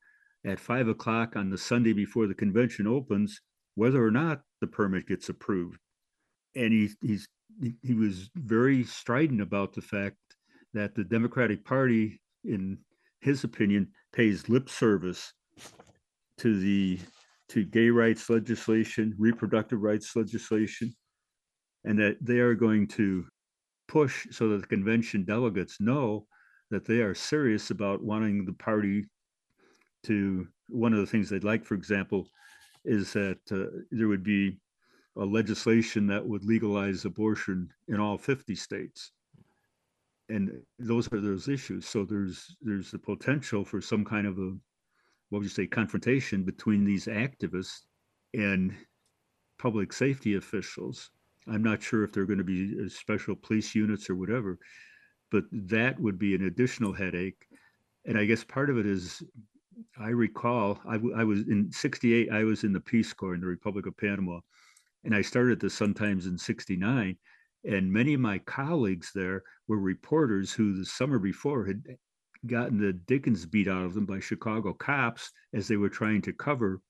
at 0.44 0.58
five 0.58 0.88
o'clock 0.88 1.36
on 1.36 1.50
the 1.50 1.58
Sunday 1.58 1.92
before 1.92 2.26
the 2.26 2.34
convention 2.34 2.88
opens, 2.88 3.40
whether 3.76 4.04
or 4.04 4.10
not 4.10 4.42
the 4.60 4.66
permit 4.66 5.06
gets 5.06 5.28
approved. 5.28 5.78
And 6.56 6.72
he, 6.72 6.90
he's 7.02 7.26
he 7.82 7.94
was 7.94 8.30
very 8.34 8.84
strident 8.84 9.40
about 9.40 9.72
the 9.72 9.82
fact 9.82 10.16
that 10.72 10.94
the 10.94 11.04
Democratic 11.04 11.64
Party, 11.64 12.20
in 12.44 12.78
his 13.20 13.44
opinion, 13.44 13.88
pays 14.12 14.48
lip 14.48 14.68
service 14.68 15.32
to 16.38 16.58
the 16.58 16.98
to 17.50 17.64
gay 17.64 17.90
rights 17.90 18.28
legislation, 18.30 19.14
reproductive 19.18 19.80
rights 19.80 20.16
legislation, 20.16 20.92
and 21.84 21.98
that 21.98 22.16
they 22.20 22.38
are 22.38 22.54
going 22.54 22.88
to 22.88 23.24
push 23.86 24.26
so 24.30 24.48
that 24.48 24.62
the 24.62 24.66
convention 24.66 25.24
delegates 25.24 25.80
know 25.80 26.26
that 26.70 26.84
they 26.84 27.00
are 27.00 27.14
serious 27.14 27.70
about 27.70 28.02
wanting 28.02 28.44
the 28.44 28.54
party 28.54 29.04
to. 30.04 30.46
One 30.68 30.94
of 30.94 30.98
the 30.98 31.06
things 31.06 31.28
they'd 31.28 31.44
like, 31.44 31.66
for 31.66 31.74
example, 31.74 32.26
is 32.86 33.12
that 33.12 33.38
uh, 33.52 33.66
there 33.90 34.08
would 34.08 34.24
be 34.24 34.58
a 35.16 35.24
legislation 35.24 36.06
that 36.08 36.26
would 36.26 36.44
legalize 36.44 37.04
abortion 37.04 37.72
in 37.88 38.00
all 38.00 38.18
50 38.18 38.54
states. 38.54 39.12
And 40.28 40.62
those 40.78 41.12
are 41.12 41.20
those 41.20 41.48
issues. 41.48 41.86
So 41.86 42.04
there's 42.04 42.56
there's 42.62 42.90
the 42.90 42.98
potential 42.98 43.64
for 43.64 43.80
some 43.80 44.04
kind 44.04 44.26
of 44.26 44.38
a 44.38 44.56
what 45.28 45.38
would 45.38 45.44
you 45.44 45.48
say 45.50 45.66
confrontation 45.66 46.44
between 46.44 46.84
these 46.84 47.06
activists 47.06 47.80
and 48.32 48.74
public 49.58 49.92
safety 49.92 50.34
officials. 50.36 51.10
I'm 51.46 51.62
not 51.62 51.82
sure 51.82 52.04
if 52.04 52.12
they're 52.12 52.24
going 52.24 52.38
to 52.38 52.44
be 52.44 52.74
uh, 52.84 52.88
special 52.88 53.36
police 53.36 53.74
units 53.74 54.08
or 54.08 54.14
whatever, 54.14 54.58
but 55.30 55.44
that 55.52 56.00
would 56.00 56.18
be 56.18 56.34
an 56.34 56.44
additional 56.44 56.92
headache. 56.92 57.46
And 58.06 58.16
I 58.18 58.24
guess 58.24 58.44
part 58.44 58.70
of 58.70 58.78
it 58.78 58.86
is 58.86 59.22
I 59.98 60.08
recall 60.08 60.80
I, 60.86 60.96
was 60.96 61.40
in 61.48 61.70
68, 61.70 62.30
I 62.30 62.44
was 62.44 62.64
in 62.64 62.72
the 62.72 62.80
Peace 62.80 63.12
Corps 63.12 63.34
in 63.34 63.40
the 63.40 63.46
Republic 63.46 63.86
of 63.86 63.96
Panama. 63.96 64.40
And 65.04 65.14
I 65.14 65.22
started 65.22 65.60
the 65.60 65.70
Sun 65.70 65.94
Times 65.94 66.26
in 66.26 66.38
69. 66.38 67.16
And 67.64 67.92
many 67.92 68.14
of 68.14 68.20
my 68.20 68.38
colleagues 68.38 69.10
there 69.14 69.42
were 69.68 69.78
reporters 69.78 70.52
who 70.52 70.76
the 70.76 70.84
summer 70.84 71.18
before 71.18 71.64
had 71.64 71.82
gotten 72.46 72.78
the 72.78 72.92
Dickens 72.92 73.46
beat 73.46 73.68
out 73.68 73.84
of 73.84 73.94
them 73.94 74.06
by 74.06 74.20
Chicago 74.20 74.72
cops 74.72 75.32
as 75.54 75.66
they 75.66 75.76
were 75.76 75.88
trying 75.88 76.20
to 76.22 76.32
cover 76.32 76.80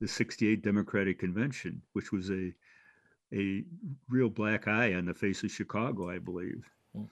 the 0.00 0.08
68 0.08 0.62
Democratic 0.62 1.18
Convention, 1.18 1.82
which 1.92 2.12
was 2.12 2.30
a 2.30 2.52
a 3.32 3.64
real 4.08 4.28
black 4.28 4.68
eye 4.68 4.94
on 4.94 5.06
the 5.06 5.14
face 5.14 5.42
of 5.42 5.50
Chicago, 5.50 6.08
I 6.08 6.18
believe. 6.18 6.64
Hmm. 6.94 7.04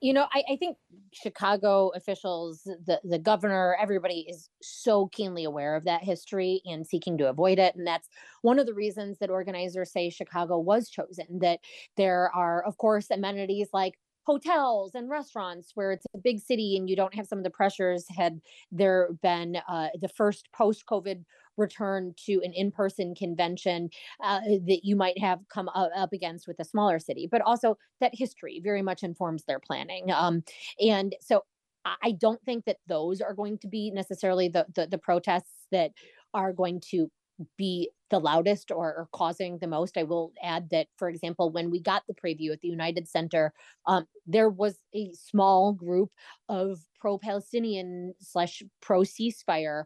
You 0.00 0.12
know, 0.12 0.26
I, 0.32 0.42
I 0.52 0.56
think 0.56 0.76
Chicago 1.12 1.90
officials, 1.94 2.62
the, 2.64 3.00
the 3.04 3.18
governor, 3.18 3.76
everybody 3.80 4.26
is 4.28 4.48
so 4.60 5.06
keenly 5.08 5.44
aware 5.44 5.76
of 5.76 5.84
that 5.84 6.02
history 6.02 6.60
and 6.64 6.86
seeking 6.86 7.18
to 7.18 7.28
avoid 7.28 7.58
it. 7.58 7.76
And 7.76 7.86
that's 7.86 8.08
one 8.42 8.58
of 8.58 8.66
the 8.66 8.74
reasons 8.74 9.18
that 9.18 9.30
organizers 9.30 9.92
say 9.92 10.10
Chicago 10.10 10.58
was 10.58 10.88
chosen, 10.88 11.38
that 11.40 11.60
there 11.96 12.30
are, 12.34 12.64
of 12.64 12.78
course, 12.78 13.10
amenities 13.10 13.68
like 13.72 13.94
hotels 14.24 14.94
and 14.94 15.10
restaurants 15.10 15.72
where 15.74 15.92
it's 15.92 16.06
a 16.14 16.18
big 16.18 16.40
city 16.40 16.76
and 16.76 16.88
you 16.88 16.96
don't 16.96 17.14
have 17.14 17.26
some 17.26 17.38
of 17.38 17.44
the 17.44 17.50
pressures 17.50 18.06
had 18.08 18.40
there 18.70 19.08
been 19.22 19.56
uh, 19.68 19.88
the 20.00 20.08
first 20.08 20.48
post 20.52 20.84
covid 20.86 21.24
return 21.56 22.14
to 22.16 22.40
an 22.44 22.52
in-person 22.52 23.14
convention 23.14 23.90
uh, 24.22 24.40
that 24.66 24.80
you 24.82 24.96
might 24.96 25.18
have 25.18 25.40
come 25.48 25.68
up 25.68 26.12
against 26.12 26.46
with 26.46 26.58
a 26.60 26.64
smaller 26.64 26.98
city 26.98 27.28
but 27.30 27.40
also 27.42 27.76
that 28.00 28.14
history 28.14 28.60
very 28.62 28.82
much 28.82 29.02
informs 29.02 29.44
their 29.44 29.60
planning 29.60 30.10
um, 30.12 30.42
and 30.80 31.14
so 31.20 31.42
i 31.84 32.12
don't 32.12 32.42
think 32.44 32.64
that 32.64 32.78
those 32.86 33.20
are 33.20 33.34
going 33.34 33.58
to 33.58 33.66
be 33.66 33.90
necessarily 33.90 34.48
the, 34.48 34.64
the, 34.74 34.86
the 34.86 34.98
protests 34.98 35.66
that 35.72 35.90
are 36.34 36.52
going 36.52 36.80
to 36.80 37.10
be 37.56 37.90
the 38.10 38.18
loudest 38.18 38.70
or, 38.70 38.88
or, 38.88 39.08
causing 39.12 39.58
the 39.58 39.66
most. 39.66 39.96
I 39.96 40.02
will 40.02 40.32
add 40.42 40.68
that, 40.70 40.88
for 40.96 41.08
example, 41.08 41.50
when 41.50 41.70
we 41.70 41.80
got 41.80 42.02
the 42.06 42.14
preview 42.14 42.52
at 42.52 42.60
the 42.60 42.68
United 42.68 43.08
Center, 43.08 43.52
um, 43.86 44.06
there 44.26 44.50
was 44.50 44.78
a 44.94 45.12
small 45.14 45.72
group 45.72 46.10
of 46.48 46.78
pro 47.00 47.18
Palestinian 47.18 48.14
slash 48.20 48.62
pro 48.80 49.00
ceasefire 49.00 49.84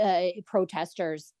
uh, 0.00 0.26
protesters 0.44 1.32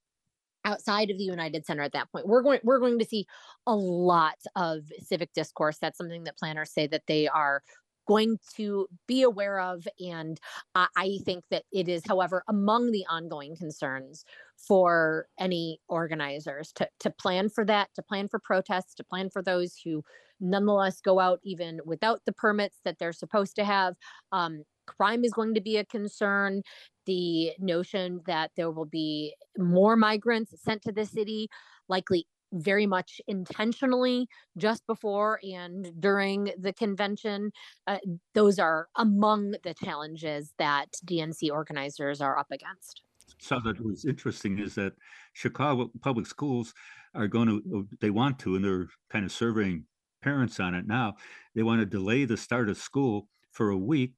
outside 0.64 1.10
of 1.10 1.18
the 1.18 1.24
United 1.24 1.66
Center 1.66 1.82
at 1.82 1.92
that 1.92 2.10
point. 2.12 2.26
We're 2.26 2.42
going 2.42 2.60
we're 2.62 2.80
going 2.80 2.98
to 2.98 3.04
see 3.04 3.26
a 3.66 3.74
lot 3.74 4.38
of 4.54 4.84
civic 5.00 5.32
discourse. 5.32 5.78
That's 5.80 5.98
something 5.98 6.24
that 6.24 6.38
planners 6.38 6.72
say 6.72 6.86
that 6.88 7.02
they 7.06 7.26
are 7.28 7.62
going 8.08 8.38
to 8.56 8.88
be 9.06 9.22
aware 9.22 9.60
of. 9.60 9.86
And 10.00 10.40
I 10.74 11.18
think 11.24 11.44
that 11.50 11.64
it 11.70 11.88
is, 11.88 12.02
however, 12.08 12.42
among 12.48 12.90
the 12.90 13.04
ongoing 13.08 13.54
concerns 13.54 14.24
for 14.56 15.28
any 15.38 15.78
organizers 15.88 16.72
to, 16.72 16.88
to 17.00 17.10
plan 17.10 17.50
for 17.50 17.64
that, 17.66 17.90
to 17.94 18.02
plan 18.02 18.26
for 18.28 18.40
protests, 18.40 18.94
to 18.94 19.04
plan 19.04 19.28
for 19.30 19.42
those 19.42 19.76
who 19.84 20.02
nonetheless 20.40 21.00
go 21.00 21.20
out 21.20 21.38
even 21.44 21.80
without 21.84 22.22
the 22.24 22.32
permits 22.32 22.78
that 22.84 22.98
they're 22.98 23.12
supposed 23.12 23.54
to 23.56 23.64
have. 23.64 23.94
Um, 24.32 24.64
crime 24.86 25.22
is 25.22 25.32
going 25.32 25.54
to 25.54 25.60
be 25.60 25.76
a 25.76 25.84
concern. 25.84 26.62
The 27.04 27.52
notion 27.58 28.22
that 28.26 28.52
there 28.56 28.70
will 28.70 28.86
be 28.86 29.34
more 29.58 29.96
migrants 29.96 30.54
sent 30.62 30.82
to 30.82 30.92
the 30.92 31.04
city, 31.04 31.48
likely 31.88 32.26
very 32.52 32.86
much 32.86 33.20
intentionally 33.26 34.28
just 34.56 34.86
before 34.86 35.40
and 35.42 35.92
during 36.00 36.52
the 36.58 36.72
convention. 36.72 37.52
Uh, 37.86 37.98
those 38.34 38.58
are 38.58 38.88
among 38.96 39.54
the 39.62 39.74
challenges 39.74 40.52
that 40.58 40.86
DNC 41.04 41.50
organizers 41.50 42.20
are 42.20 42.38
up 42.38 42.50
against. 42.50 43.02
So 43.38 43.60
that 43.64 43.80
was 43.84 44.04
interesting 44.04 44.58
is 44.58 44.74
that 44.76 44.94
Chicago 45.34 45.90
public 46.00 46.26
schools 46.26 46.74
are 47.14 47.28
going 47.28 47.48
to, 47.48 47.88
they 48.00 48.10
want 48.10 48.38
to, 48.40 48.56
and 48.56 48.64
they're 48.64 48.88
kind 49.10 49.24
of 49.24 49.32
surveying 49.32 49.84
parents 50.22 50.58
on 50.60 50.74
it 50.74 50.86
now. 50.86 51.14
They 51.54 51.62
want 51.62 51.80
to 51.80 51.86
delay 51.86 52.24
the 52.24 52.36
start 52.36 52.68
of 52.68 52.76
school 52.76 53.28
for 53.52 53.70
a 53.70 53.76
week 53.76 54.12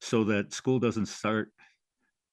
so 0.00 0.24
that 0.24 0.52
school 0.52 0.78
doesn't 0.78 1.06
start 1.06 1.52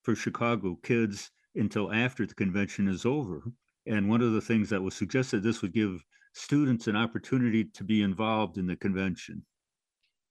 for 0.03 0.15
Chicago 0.15 0.77
kids 0.83 1.31
until 1.55 1.91
after 1.91 2.25
the 2.25 2.35
convention 2.35 2.87
is 2.87 3.05
over. 3.05 3.43
And 3.87 4.09
one 4.09 4.21
of 4.21 4.33
the 4.33 4.41
things 4.41 4.69
that 4.69 4.81
was 4.81 4.95
suggested, 4.95 5.43
this 5.43 5.61
would 5.61 5.73
give 5.73 6.03
students 6.33 6.87
an 6.87 6.95
opportunity 6.95 7.65
to 7.65 7.83
be 7.83 8.01
involved 8.01 8.57
in 8.57 8.67
the 8.67 8.75
convention. 8.75 9.45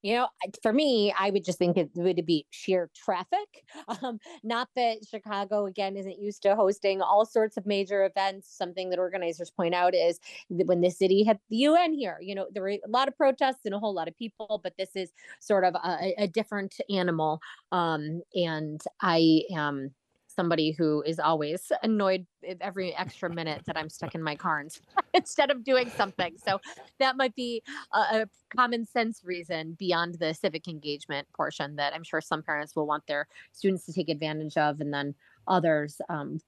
You 0.03 0.15
know, 0.15 0.27
for 0.61 0.71
me, 0.71 1.13
I 1.19 1.31
would 1.31 1.43
just 1.43 1.57
think 1.57 1.75
it 1.75 1.89
would 1.95 2.23
be 2.25 2.45
sheer 2.51 2.89
traffic. 2.95 3.47
Um, 4.03 4.19
not 4.43 4.67
that 4.75 4.97
Chicago, 5.09 5.65
again, 5.65 5.95
isn't 5.95 6.19
used 6.19 6.43
to 6.43 6.55
hosting 6.55 7.01
all 7.01 7.25
sorts 7.25 7.57
of 7.57 7.65
major 7.65 8.05
events. 8.05 8.55
Something 8.55 8.89
that 8.89 8.99
organizers 8.99 9.49
point 9.49 9.73
out 9.73 9.95
is 9.95 10.19
that 10.49 10.67
when 10.67 10.81
the 10.81 10.89
city 10.91 11.23
had 11.23 11.39
the 11.49 11.57
UN 11.57 11.93
here, 11.93 12.17
you 12.21 12.35
know, 12.35 12.47
there 12.51 12.61
were 12.61 12.69
a 12.69 12.79
lot 12.87 13.07
of 13.07 13.17
protests 13.17 13.61
and 13.65 13.73
a 13.73 13.79
whole 13.79 13.93
lot 13.93 14.07
of 14.07 14.17
people, 14.17 14.59
but 14.61 14.73
this 14.77 14.89
is 14.95 15.11
sort 15.39 15.63
of 15.63 15.75
a, 15.75 16.13
a 16.17 16.27
different 16.27 16.75
animal. 16.89 17.39
Um, 17.71 18.21
and 18.35 18.81
I 19.01 19.43
am 19.55 19.95
somebody 20.37 20.71
who 20.71 21.01
is 21.01 21.19
always 21.19 21.71
annoyed 21.81 22.25
every 22.61 22.95
extra 22.95 23.29
minute 23.29 23.63
that 23.65 23.75
I'm 23.75 23.89
stuck 23.89 24.13
in 24.13 24.21
my 24.21 24.35
car 24.35 24.63
instead 25.13 25.49
of 25.51 25.63
doing 25.63 25.89
something. 25.89 26.35
So 26.45 26.59
that 26.99 27.17
might 27.17 27.35
be 27.35 27.63
a, 27.93 27.99
a, 27.99 28.25
common 28.55 28.85
sense 28.85 29.23
reason 29.25 29.75
beyond 29.77 30.15
the 30.19 30.33
civic 30.33 30.69
engagement 30.69 31.27
portion 31.35 31.75
that 31.75 31.93
I'm 31.93 32.03
sure 32.03 32.21
some 32.21 32.41
parents 32.41 32.77
will 32.77 32.87
want 32.87 33.05
their 33.05 33.27
students 33.51 33.85
to 33.87 33.93
take 33.93 34.07
advantage 34.07 34.55
of, 34.55 34.79
and 34.79 34.93
then 34.93 35.15
others 35.49 35.99
um, 36.07 36.39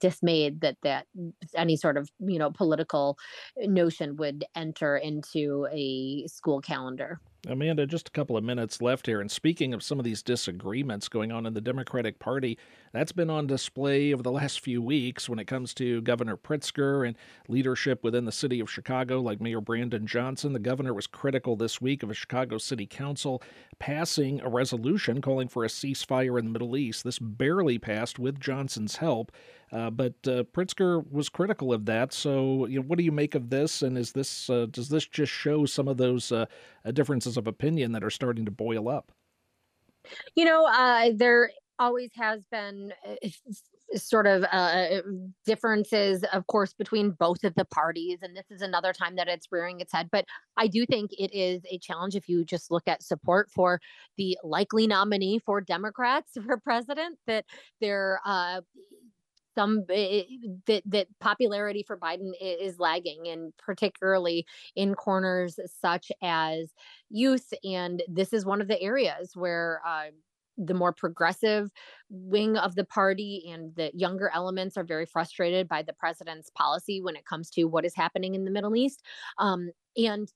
dismayed 0.00 0.60
that 0.62 0.76
that 0.82 1.06
any 1.54 1.76
sort 1.76 1.96
of 1.96 2.10
you 2.18 2.38
know 2.40 2.50
political 2.50 3.16
notion 3.58 4.16
would 4.16 4.44
enter 4.56 4.96
into 4.96 5.68
a 5.70 6.26
school 6.26 6.60
calendar. 6.60 7.20
Amanda, 7.48 7.86
just 7.86 8.08
a 8.08 8.12
couple 8.12 8.36
of 8.36 8.42
minutes 8.42 8.82
left 8.82 9.06
here. 9.06 9.20
And 9.20 9.30
speaking 9.30 9.72
of 9.72 9.82
some 9.82 10.00
of 10.00 10.04
these 10.04 10.22
disagreements 10.22 11.08
going 11.08 11.30
on 11.30 11.46
in 11.46 11.54
the 11.54 11.60
Democratic 11.60 12.18
Party, 12.18 12.58
that's 12.92 13.12
been 13.12 13.30
on 13.30 13.46
display 13.46 14.12
over 14.12 14.22
the 14.22 14.32
last 14.32 14.60
few 14.60 14.82
weeks 14.82 15.28
when 15.28 15.38
it 15.38 15.46
comes 15.46 15.72
to 15.74 16.00
Governor 16.02 16.36
Pritzker 16.36 17.06
and 17.06 17.16
leadership 17.48 18.02
within 18.02 18.24
the 18.24 18.32
city 18.32 18.58
of 18.58 18.70
Chicago, 18.70 19.20
like 19.20 19.40
Mayor 19.40 19.60
Brandon 19.60 20.06
Johnson. 20.06 20.54
The 20.54 20.58
governor 20.58 20.92
was 20.92 21.06
critical 21.06 21.54
this 21.54 21.80
week 21.80 22.02
of 22.02 22.10
a 22.10 22.14
Chicago 22.14 22.58
City 22.58 22.86
Council 22.86 23.40
passing 23.78 24.40
a 24.40 24.48
resolution 24.48 25.20
calling 25.20 25.46
for 25.46 25.64
a 25.64 25.68
ceasefire 25.68 26.38
in 26.38 26.46
the 26.46 26.50
Middle 26.50 26.76
East. 26.76 27.04
This 27.04 27.20
barely 27.20 27.78
passed 27.78 28.18
with 28.18 28.40
Johnson's 28.40 28.96
help. 28.96 29.30
Uh, 29.76 29.90
but 29.90 30.14
uh, 30.26 30.42
Pritzker 30.54 31.04
was 31.12 31.28
critical 31.28 31.70
of 31.70 31.84
that. 31.84 32.10
So, 32.14 32.64
you 32.64 32.76
know, 32.76 32.86
what 32.86 32.96
do 32.96 33.04
you 33.04 33.12
make 33.12 33.34
of 33.34 33.50
this? 33.50 33.82
And 33.82 33.98
is 33.98 34.10
this 34.10 34.48
uh, 34.48 34.66
does 34.70 34.88
this 34.88 35.06
just 35.06 35.30
show 35.30 35.66
some 35.66 35.86
of 35.86 35.98
those 35.98 36.32
uh, 36.32 36.46
uh, 36.86 36.92
differences 36.92 37.36
of 37.36 37.46
opinion 37.46 37.92
that 37.92 38.02
are 38.02 38.08
starting 38.08 38.46
to 38.46 38.50
boil 38.50 38.88
up? 38.88 39.12
You 40.34 40.46
know, 40.46 40.66
uh, 40.66 41.10
there 41.14 41.50
always 41.78 42.10
has 42.14 42.46
been 42.50 42.90
sort 43.96 44.26
of 44.26 44.46
differences, 45.44 46.24
of 46.32 46.46
course, 46.46 46.72
between 46.72 47.10
both 47.10 47.44
of 47.44 47.54
the 47.54 47.66
parties, 47.66 48.20
and 48.22 48.34
this 48.34 48.50
is 48.50 48.62
another 48.62 48.94
time 48.94 49.16
that 49.16 49.28
it's 49.28 49.48
rearing 49.52 49.80
its 49.80 49.92
head. 49.92 50.08
But 50.10 50.24
I 50.56 50.68
do 50.68 50.86
think 50.86 51.10
it 51.12 51.34
is 51.34 51.60
a 51.70 51.78
challenge 51.78 52.16
if 52.16 52.30
you 52.30 52.46
just 52.46 52.70
look 52.70 52.88
at 52.88 53.02
support 53.02 53.50
for 53.50 53.78
the 54.16 54.38
likely 54.42 54.86
nominee 54.86 55.38
for 55.38 55.60
Democrats 55.60 56.32
for 56.46 56.56
president. 56.56 57.18
That 57.26 57.44
there 57.82 58.20
some 59.56 59.84
eh, 59.90 60.22
that 60.66 60.82
that 60.86 61.08
popularity 61.18 61.82
for 61.82 61.96
Biden 61.96 62.30
is 62.40 62.78
lagging, 62.78 63.26
and 63.26 63.52
particularly 63.58 64.46
in 64.76 64.94
corners 64.94 65.58
such 65.80 66.12
as 66.22 66.72
youth. 67.10 67.52
And 67.64 68.02
this 68.08 68.32
is 68.32 68.46
one 68.46 68.60
of 68.60 68.68
the 68.68 68.80
areas 68.80 69.32
where. 69.34 69.80
Uh, 69.86 70.10
the 70.58 70.72
more 70.72 70.90
progressive 70.92 71.70
wing 72.08 72.56
of 72.56 72.76
the 72.76 72.84
party 72.84 73.44
and 73.52 73.74
the 73.74 73.90
younger 73.92 74.30
elements 74.34 74.78
are 74.78 74.84
very 74.84 75.04
frustrated 75.04 75.68
by 75.68 75.82
the 75.82 75.92
president's 75.92 76.50
policy 76.56 77.02
when 77.02 77.14
it 77.14 77.26
comes 77.26 77.50
to 77.50 77.64
what 77.64 77.84
is 77.84 77.94
happening 77.94 78.34
in 78.34 78.46
the 78.46 78.50
Middle 78.50 78.74
East. 78.74 79.02
Um, 79.38 79.70
and 79.98 80.32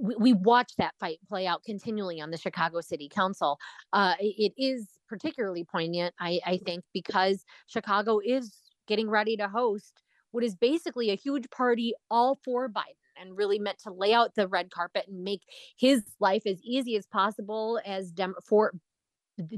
we, 0.00 0.16
we 0.16 0.32
watch 0.32 0.72
that 0.78 0.94
fight 0.98 1.18
play 1.28 1.46
out 1.46 1.62
continually 1.64 2.20
on 2.20 2.30
the 2.30 2.38
Chicago 2.38 2.80
City 2.80 3.08
Council. 3.08 3.58
Uh, 3.92 4.14
it 4.20 4.52
is 4.56 4.88
particularly 5.08 5.64
poignant, 5.64 6.14
I, 6.18 6.40
I 6.46 6.58
think, 6.64 6.84
because 6.92 7.44
Chicago 7.66 8.20
is 8.24 8.56
getting 8.86 9.08
ready 9.08 9.36
to 9.36 9.48
host 9.48 10.02
what 10.32 10.42
is 10.42 10.54
basically 10.54 11.10
a 11.10 11.14
huge 11.14 11.48
party 11.50 11.94
all 12.10 12.38
for 12.44 12.68
Biden 12.68 12.96
and 13.20 13.36
really 13.36 13.58
meant 13.58 13.78
to 13.80 13.92
lay 13.92 14.14
out 14.14 14.34
the 14.34 14.48
red 14.48 14.70
carpet 14.70 15.04
and 15.06 15.22
make 15.22 15.42
his 15.78 16.02
life 16.18 16.42
as 16.46 16.60
easy 16.62 16.96
as 16.96 17.06
possible 17.06 17.78
as 17.84 18.10
dem- 18.10 18.34
for 18.44 18.72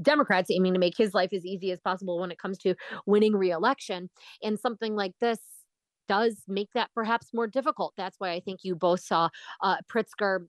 Democrats 0.01 0.51
aiming 0.51 0.73
to 0.73 0.79
make 0.79 0.97
his 0.97 1.13
life 1.13 1.33
as 1.33 1.45
easy 1.45 1.71
as 1.71 1.79
possible 1.79 2.19
when 2.19 2.31
it 2.31 2.39
comes 2.39 2.57
to 2.59 2.75
winning 3.05 3.35
reelection. 3.35 4.09
And 4.43 4.59
something 4.59 4.95
like 4.95 5.13
this 5.19 5.39
does 6.07 6.43
make 6.47 6.69
that 6.73 6.89
perhaps 6.93 7.33
more 7.33 7.47
difficult. 7.47 7.93
That's 7.97 8.19
why 8.19 8.31
I 8.31 8.39
think 8.39 8.61
you 8.63 8.75
both 8.75 9.01
saw 9.01 9.29
uh, 9.61 9.77
Pritzker, 9.89 10.47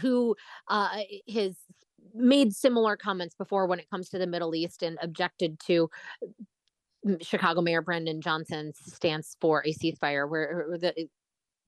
who 0.00 0.36
uh, 0.68 0.98
has 1.32 1.56
made 2.14 2.54
similar 2.54 2.96
comments 2.96 3.34
before 3.34 3.66
when 3.66 3.78
it 3.78 3.90
comes 3.90 4.08
to 4.10 4.18
the 4.18 4.26
Middle 4.26 4.54
East 4.54 4.82
and 4.82 4.98
objected 5.02 5.58
to 5.66 5.90
Chicago 7.20 7.60
Mayor 7.60 7.82
Brandon 7.82 8.20
Johnson's 8.20 8.78
stance 8.80 9.36
for 9.40 9.64
a 9.64 9.72
ceasefire, 9.72 10.28
where 10.28 10.66
the 10.78 11.08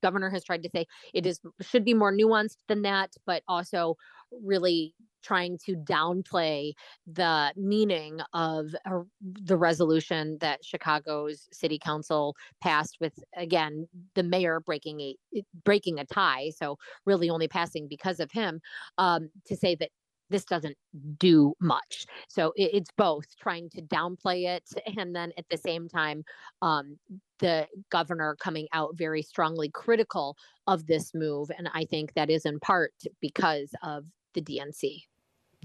governor 0.03 0.31
has 0.31 0.45
tried 0.45 0.62
to 0.62 0.71
say 0.75 0.87
it 1.15 1.27
is 1.27 1.41
should 1.61 1.85
be 1.85 1.95
more 1.95 2.12
nuanced 2.12 2.59
than 2.69 2.83
that, 2.83 3.11
but 3.25 3.43
also 3.49 3.97
really 4.43 4.95
trying 5.23 5.59
to 5.67 5.77
downplay 5.77 6.73
the 7.07 7.53
meaning 7.57 8.21
of 8.33 8.75
the 9.23 9.57
resolution 9.57 10.39
that 10.41 10.65
Chicago's 10.65 11.49
city 11.53 11.79
council 11.79 12.37
passed 12.61 12.99
with 13.01 13.19
again 13.37 13.87
the 14.15 14.23
mayor 14.23 14.61
breaking 14.61 15.01
a 15.01 15.17
breaking 15.65 15.99
a 15.99 16.05
tie 16.05 16.51
so 16.57 16.79
really 17.07 17.31
only 17.31 17.49
passing 17.49 17.89
because 17.89 18.21
of 18.21 18.31
him 18.31 18.61
um, 18.99 19.31
to 19.47 19.57
say 19.57 19.75
that 19.75 19.91
this 20.33 20.45
doesn't 20.45 20.77
do 21.19 21.55
much. 21.61 22.07
So 22.29 22.53
it, 22.57 22.71
it's 22.73 22.91
both 22.97 23.27
trying 23.39 23.71
to 23.71 23.83
downplay 23.83 24.49
it 24.49 24.65
and 24.99 25.15
then 25.15 25.31
at 25.39 25.45
the 25.49 25.57
same 25.59 25.89
time, 25.89 26.25
um, 26.63 26.99
the 27.39 27.69
governor 27.91 28.37
coming 28.41 28.67
out 28.73 28.97
very 28.97 29.23
strongly 29.23 29.69
critical 29.69 30.37
of 30.67 30.87
this 30.87 31.13
move. 31.15 31.51
And 31.57 31.69
I 31.73 31.85
think 31.85 32.15
that 32.15 32.31
is 32.31 32.47
in 32.47 32.59
part 32.59 32.95
because 33.21 33.71
of 33.83 34.05
the 34.35 34.41
DNC. 34.41 35.03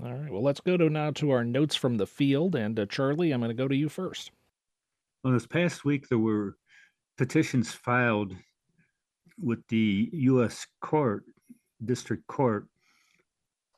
All 0.03 0.13
right. 0.13 0.31
Well, 0.31 0.43
let's 0.43 0.60
go 0.60 0.77
to 0.77 0.89
now 0.89 1.12
to 1.12 1.31
our 1.31 1.43
notes 1.43 1.75
from 1.75 1.97
the 1.97 2.05
field. 2.05 2.55
And 2.55 2.79
uh, 2.79 2.86
Charlie, 2.86 3.31
I'm 3.31 3.41
going 3.41 3.49
to 3.49 3.55
go 3.55 3.67
to 3.67 3.75
you 3.75 3.89
first. 3.89 4.31
Well, 5.23 5.33
this 5.33 5.47
past 5.47 5.86
week, 5.86 6.07
there 6.07 6.19
were 6.19 6.57
petitions 7.17 7.71
filed 7.71 8.36
with 9.39 9.60
the 9.69 10.10
U.S. 10.13 10.67
Court, 10.81 11.23
District 11.83 12.25
Court, 12.27 12.67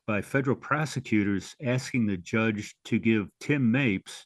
by 0.08 0.22
federal 0.22 0.56
prosecutors 0.56 1.56
asking 1.64 2.08
the 2.08 2.18
judge 2.18 2.76
to 2.86 3.00
give 3.00 3.30
Tim 3.40 3.72
Mapes 3.72 4.26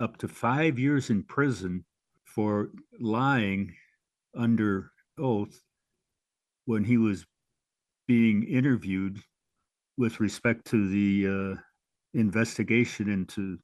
up 0.00 0.16
to 0.16 0.28
five 0.28 0.78
years 0.78 1.10
in 1.10 1.22
prison 1.22 1.84
for 2.24 2.70
lying 2.98 3.74
under 4.34 4.90
oath 5.18 5.60
when 6.64 6.84
he 6.84 6.96
was 6.96 7.26
being 8.08 8.44
interviewed 8.44 9.22
with 10.00 10.18
respect 10.18 10.64
to 10.64 10.88
the 10.88 11.28
uh, 11.28 11.60
investigation 12.14 13.10
into 13.10 13.58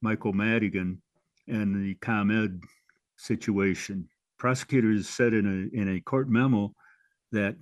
Michael 0.00 0.32
Madigan 0.32 1.02
and 1.48 1.76
the 1.76 1.94
ComEd 1.96 2.62
situation. 3.16 4.08
Prosecutors 4.38 5.06
said 5.06 5.34
in 5.34 5.46
a 5.46 5.78
in 5.78 5.96
a 5.96 6.00
court 6.00 6.30
memo 6.30 6.72
that 7.30 7.56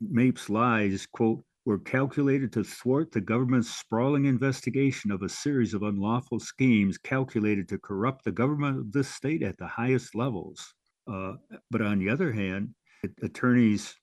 Mapes 0.00 0.50
lies, 0.50 1.06
quote, 1.06 1.44
were 1.64 1.78
calculated 1.78 2.52
to 2.52 2.64
thwart 2.64 3.12
the 3.12 3.20
government's 3.20 3.70
sprawling 3.70 4.24
investigation 4.24 5.12
of 5.12 5.22
a 5.22 5.28
series 5.28 5.72
of 5.72 5.84
unlawful 5.84 6.40
schemes 6.40 6.98
calculated 6.98 7.68
to 7.68 7.78
corrupt 7.78 8.24
the 8.24 8.32
government 8.32 8.78
of 8.78 8.92
this 8.92 9.08
state 9.08 9.44
at 9.44 9.56
the 9.58 9.66
highest 9.66 10.16
levels. 10.16 10.74
Uh, 11.06 11.34
but 11.70 11.80
on 11.80 12.00
the 12.00 12.08
other 12.08 12.32
hand, 12.32 12.74
attorneys 13.22 13.94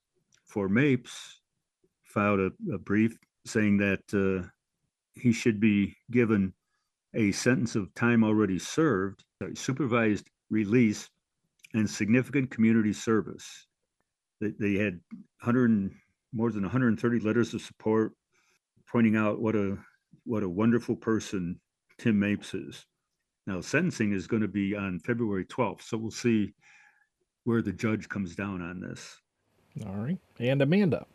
for 0.46 0.70
Mapes 0.70 1.42
filed 2.06 2.40
a, 2.40 2.52
a 2.74 2.78
brief 2.78 3.18
saying 3.46 3.78
that 3.78 4.02
uh, 4.14 4.48
he 5.20 5.32
should 5.32 5.60
be 5.60 5.96
given 6.12 6.54
a 7.16 7.32
sentence 7.32 7.76
of 7.76 7.94
time 7.96 8.24
already 8.24 8.60
served, 8.60 9.24
sorry, 9.42 9.56
supervised 9.56 10.30
release, 10.50 11.10
and 11.74 11.90
significant 11.90 12.50
community 12.52 12.94
service. 12.94 13.68
They, 14.42 14.54
they 14.60 14.74
had 14.74 15.00
100 15.42 15.92
more 16.34 16.52
than 16.52 16.64
130 16.64 17.20
letters 17.20 17.54
of 17.54 17.62
support 17.62 18.14
pointing 18.88 19.16
out 19.16 19.40
what 19.40 19.56
a 19.56 19.78
what 20.26 20.44
a 20.44 20.50
wonderful 20.50 20.96
person 20.96 21.60
Tim 21.98 22.20
Mapes 22.20 22.54
is. 22.54 22.86
Now, 23.48 23.62
sentencing 23.62 24.14
is 24.14 24.28
going 24.28 24.42
to 24.42 24.48
be 24.48 24.76
on 24.76 25.00
February 25.00 25.46
12th, 25.46 25.82
so 25.82 25.98
we'll 25.98 26.12
see 26.12 26.54
where 27.46 27.62
the 27.62 27.72
judge 27.72 28.08
comes 28.10 28.36
down 28.36 28.62
on 28.62 28.80
this. 28.80 29.18
All 29.88 29.96
right. 29.96 30.20
And 30.40 30.62
Amanda. 30.62 31.06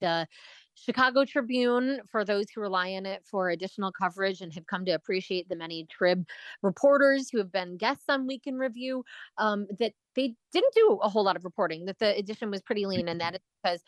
The 0.00 0.28
Chicago 0.74 1.24
Tribune, 1.24 2.00
for 2.10 2.24
those 2.24 2.46
who 2.54 2.60
rely 2.60 2.92
on 2.92 3.06
it 3.06 3.24
for 3.24 3.50
additional 3.50 3.92
coverage 3.92 4.40
and 4.40 4.52
have 4.52 4.66
come 4.66 4.84
to 4.84 4.92
appreciate 4.92 5.48
the 5.48 5.56
many 5.56 5.86
Trib 5.90 6.26
reporters 6.62 7.30
who 7.30 7.38
have 7.38 7.52
been 7.52 7.76
guests 7.76 8.04
on 8.08 8.26
Week 8.26 8.42
in 8.46 8.56
Review, 8.56 9.04
um, 9.38 9.66
that 9.78 9.92
they 10.16 10.34
didn't 10.52 10.74
do 10.74 10.98
a 11.02 11.08
whole 11.08 11.24
lot 11.24 11.36
of 11.36 11.44
reporting, 11.44 11.86
that 11.86 11.98
the 11.98 12.16
edition 12.16 12.50
was 12.50 12.62
pretty 12.62 12.86
lean. 12.86 13.08
And 13.08 13.20
that 13.20 13.34
is 13.34 13.40
because 13.62 13.80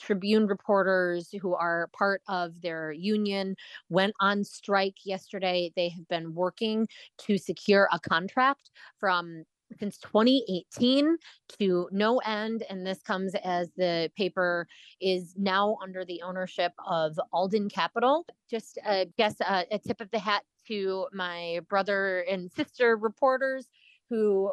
Tribune 0.00 0.46
reporters 0.46 1.30
who 1.40 1.54
are 1.54 1.88
part 1.96 2.22
of 2.28 2.60
their 2.60 2.92
union 2.92 3.56
went 3.88 4.14
on 4.20 4.44
strike 4.44 4.96
yesterday. 5.04 5.72
They 5.74 5.88
have 5.88 6.06
been 6.08 6.34
working 6.34 6.86
to 7.22 7.38
secure 7.38 7.88
a 7.92 7.98
contract 7.98 8.70
from 8.98 9.44
since 9.78 9.98
2018 9.98 11.16
to 11.58 11.88
no 11.92 12.18
end. 12.18 12.64
And 12.68 12.86
this 12.86 13.02
comes 13.02 13.34
as 13.44 13.70
the 13.76 14.10
paper 14.16 14.66
is 15.00 15.34
now 15.36 15.76
under 15.82 16.04
the 16.04 16.22
ownership 16.22 16.72
of 16.86 17.18
Alden 17.32 17.68
Capital. 17.68 18.26
Just 18.50 18.78
uh, 18.86 19.06
guess 19.16 19.40
uh, 19.40 19.64
a 19.70 19.78
tip 19.78 20.00
of 20.00 20.10
the 20.10 20.18
hat 20.18 20.42
to 20.68 21.06
my 21.12 21.60
brother 21.68 22.20
and 22.30 22.50
sister 22.50 22.96
reporters 22.96 23.68
who 24.08 24.52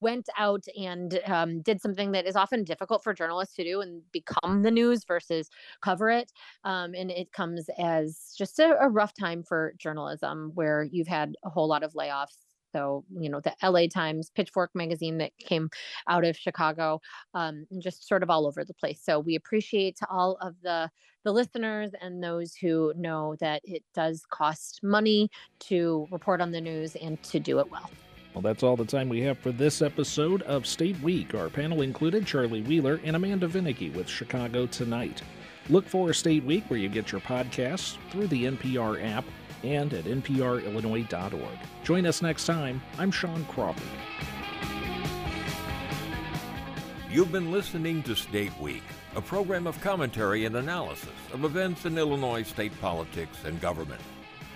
went 0.00 0.28
out 0.38 0.64
and 0.78 1.20
um, 1.26 1.60
did 1.60 1.80
something 1.80 2.12
that 2.12 2.26
is 2.26 2.36
often 2.36 2.64
difficult 2.64 3.04
for 3.04 3.12
journalists 3.12 3.54
to 3.54 3.64
do 3.64 3.80
and 3.80 4.02
become 4.12 4.62
the 4.62 4.70
news 4.70 5.04
versus 5.04 5.50
cover 5.82 6.10
it. 6.10 6.32
Um, 6.64 6.94
and 6.94 7.10
it 7.10 7.32
comes 7.32 7.68
as 7.78 8.34
just 8.36 8.58
a, 8.58 8.76
a 8.80 8.88
rough 8.88 9.14
time 9.14 9.42
for 9.42 9.74
journalism 9.78 10.52
where 10.54 10.84
you've 10.84 11.06
had 11.06 11.36
a 11.44 11.50
whole 11.50 11.68
lot 11.68 11.82
of 11.82 11.92
layoffs 11.92 12.49
so, 12.72 13.04
you 13.16 13.28
know, 13.28 13.40
the 13.40 13.54
LA 13.62 13.86
Times, 13.86 14.30
Pitchfork 14.34 14.70
magazine 14.74 15.18
that 15.18 15.36
came 15.38 15.70
out 16.08 16.24
of 16.24 16.36
Chicago, 16.36 17.00
um, 17.34 17.66
just 17.80 18.06
sort 18.06 18.22
of 18.22 18.30
all 18.30 18.46
over 18.46 18.64
the 18.64 18.74
place. 18.74 19.00
So 19.02 19.18
we 19.18 19.36
appreciate 19.36 19.96
to 19.96 20.06
all 20.10 20.36
of 20.40 20.54
the 20.62 20.90
the 21.22 21.32
listeners 21.32 21.90
and 22.00 22.22
those 22.22 22.54
who 22.54 22.94
know 22.96 23.36
that 23.40 23.60
it 23.64 23.82
does 23.94 24.24
cost 24.30 24.80
money 24.82 25.28
to 25.58 26.06
report 26.10 26.40
on 26.40 26.50
the 26.50 26.60
news 26.60 26.96
and 26.96 27.22
to 27.24 27.38
do 27.38 27.58
it 27.58 27.70
well. 27.70 27.90
Well, 28.32 28.42
that's 28.42 28.62
all 28.62 28.76
the 28.76 28.84
time 28.84 29.08
we 29.08 29.20
have 29.22 29.38
for 29.38 29.50
this 29.50 29.82
episode 29.82 30.42
of 30.42 30.66
State 30.66 30.98
Week. 31.00 31.34
Our 31.34 31.50
panel 31.50 31.82
included 31.82 32.26
Charlie 32.26 32.62
Wheeler 32.62 33.00
and 33.04 33.16
Amanda 33.16 33.48
Vinicky 33.48 33.90
with 33.90 34.08
Chicago 34.08 34.66
Tonight. 34.66 35.22
Look 35.68 35.86
for 35.86 36.12
State 36.12 36.44
Week 36.44 36.64
where 36.68 36.78
you 36.78 36.88
get 36.88 37.12
your 37.12 37.20
podcasts 37.20 37.96
through 38.10 38.28
the 38.28 38.44
NPR 38.44 39.04
app 39.04 39.24
and 39.62 39.92
at 39.92 40.04
nprillinois.org. 40.04 41.58
Join 41.84 42.06
us 42.06 42.22
next 42.22 42.46
time. 42.46 42.82
I'm 42.98 43.10
Sean 43.10 43.44
Crawford. 43.46 43.82
You've 47.10 47.32
been 47.32 47.50
listening 47.50 48.02
to 48.04 48.14
State 48.14 48.56
Week, 48.60 48.84
a 49.16 49.20
program 49.20 49.66
of 49.66 49.80
commentary 49.80 50.44
and 50.44 50.56
analysis 50.56 51.08
of 51.32 51.44
events 51.44 51.84
in 51.84 51.98
Illinois 51.98 52.42
state 52.44 52.78
politics 52.80 53.38
and 53.44 53.60
government. 53.60 54.00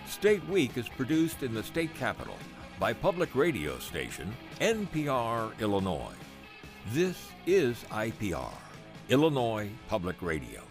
State 0.07 0.47
Week 0.49 0.77
is 0.77 0.89
produced 0.89 1.43
in 1.43 1.55
the 1.55 1.63
state 1.63 1.95
capital 1.95 2.37
by 2.79 2.93
public 2.93 3.35
radio 3.35 3.79
station 3.79 4.35
NPR 4.61 5.59
Illinois. 5.61 6.15
This 6.93 7.17
is 7.47 7.83
IPR, 7.91 8.53
Illinois 9.09 9.71
Public 9.89 10.21
Radio. 10.21 10.64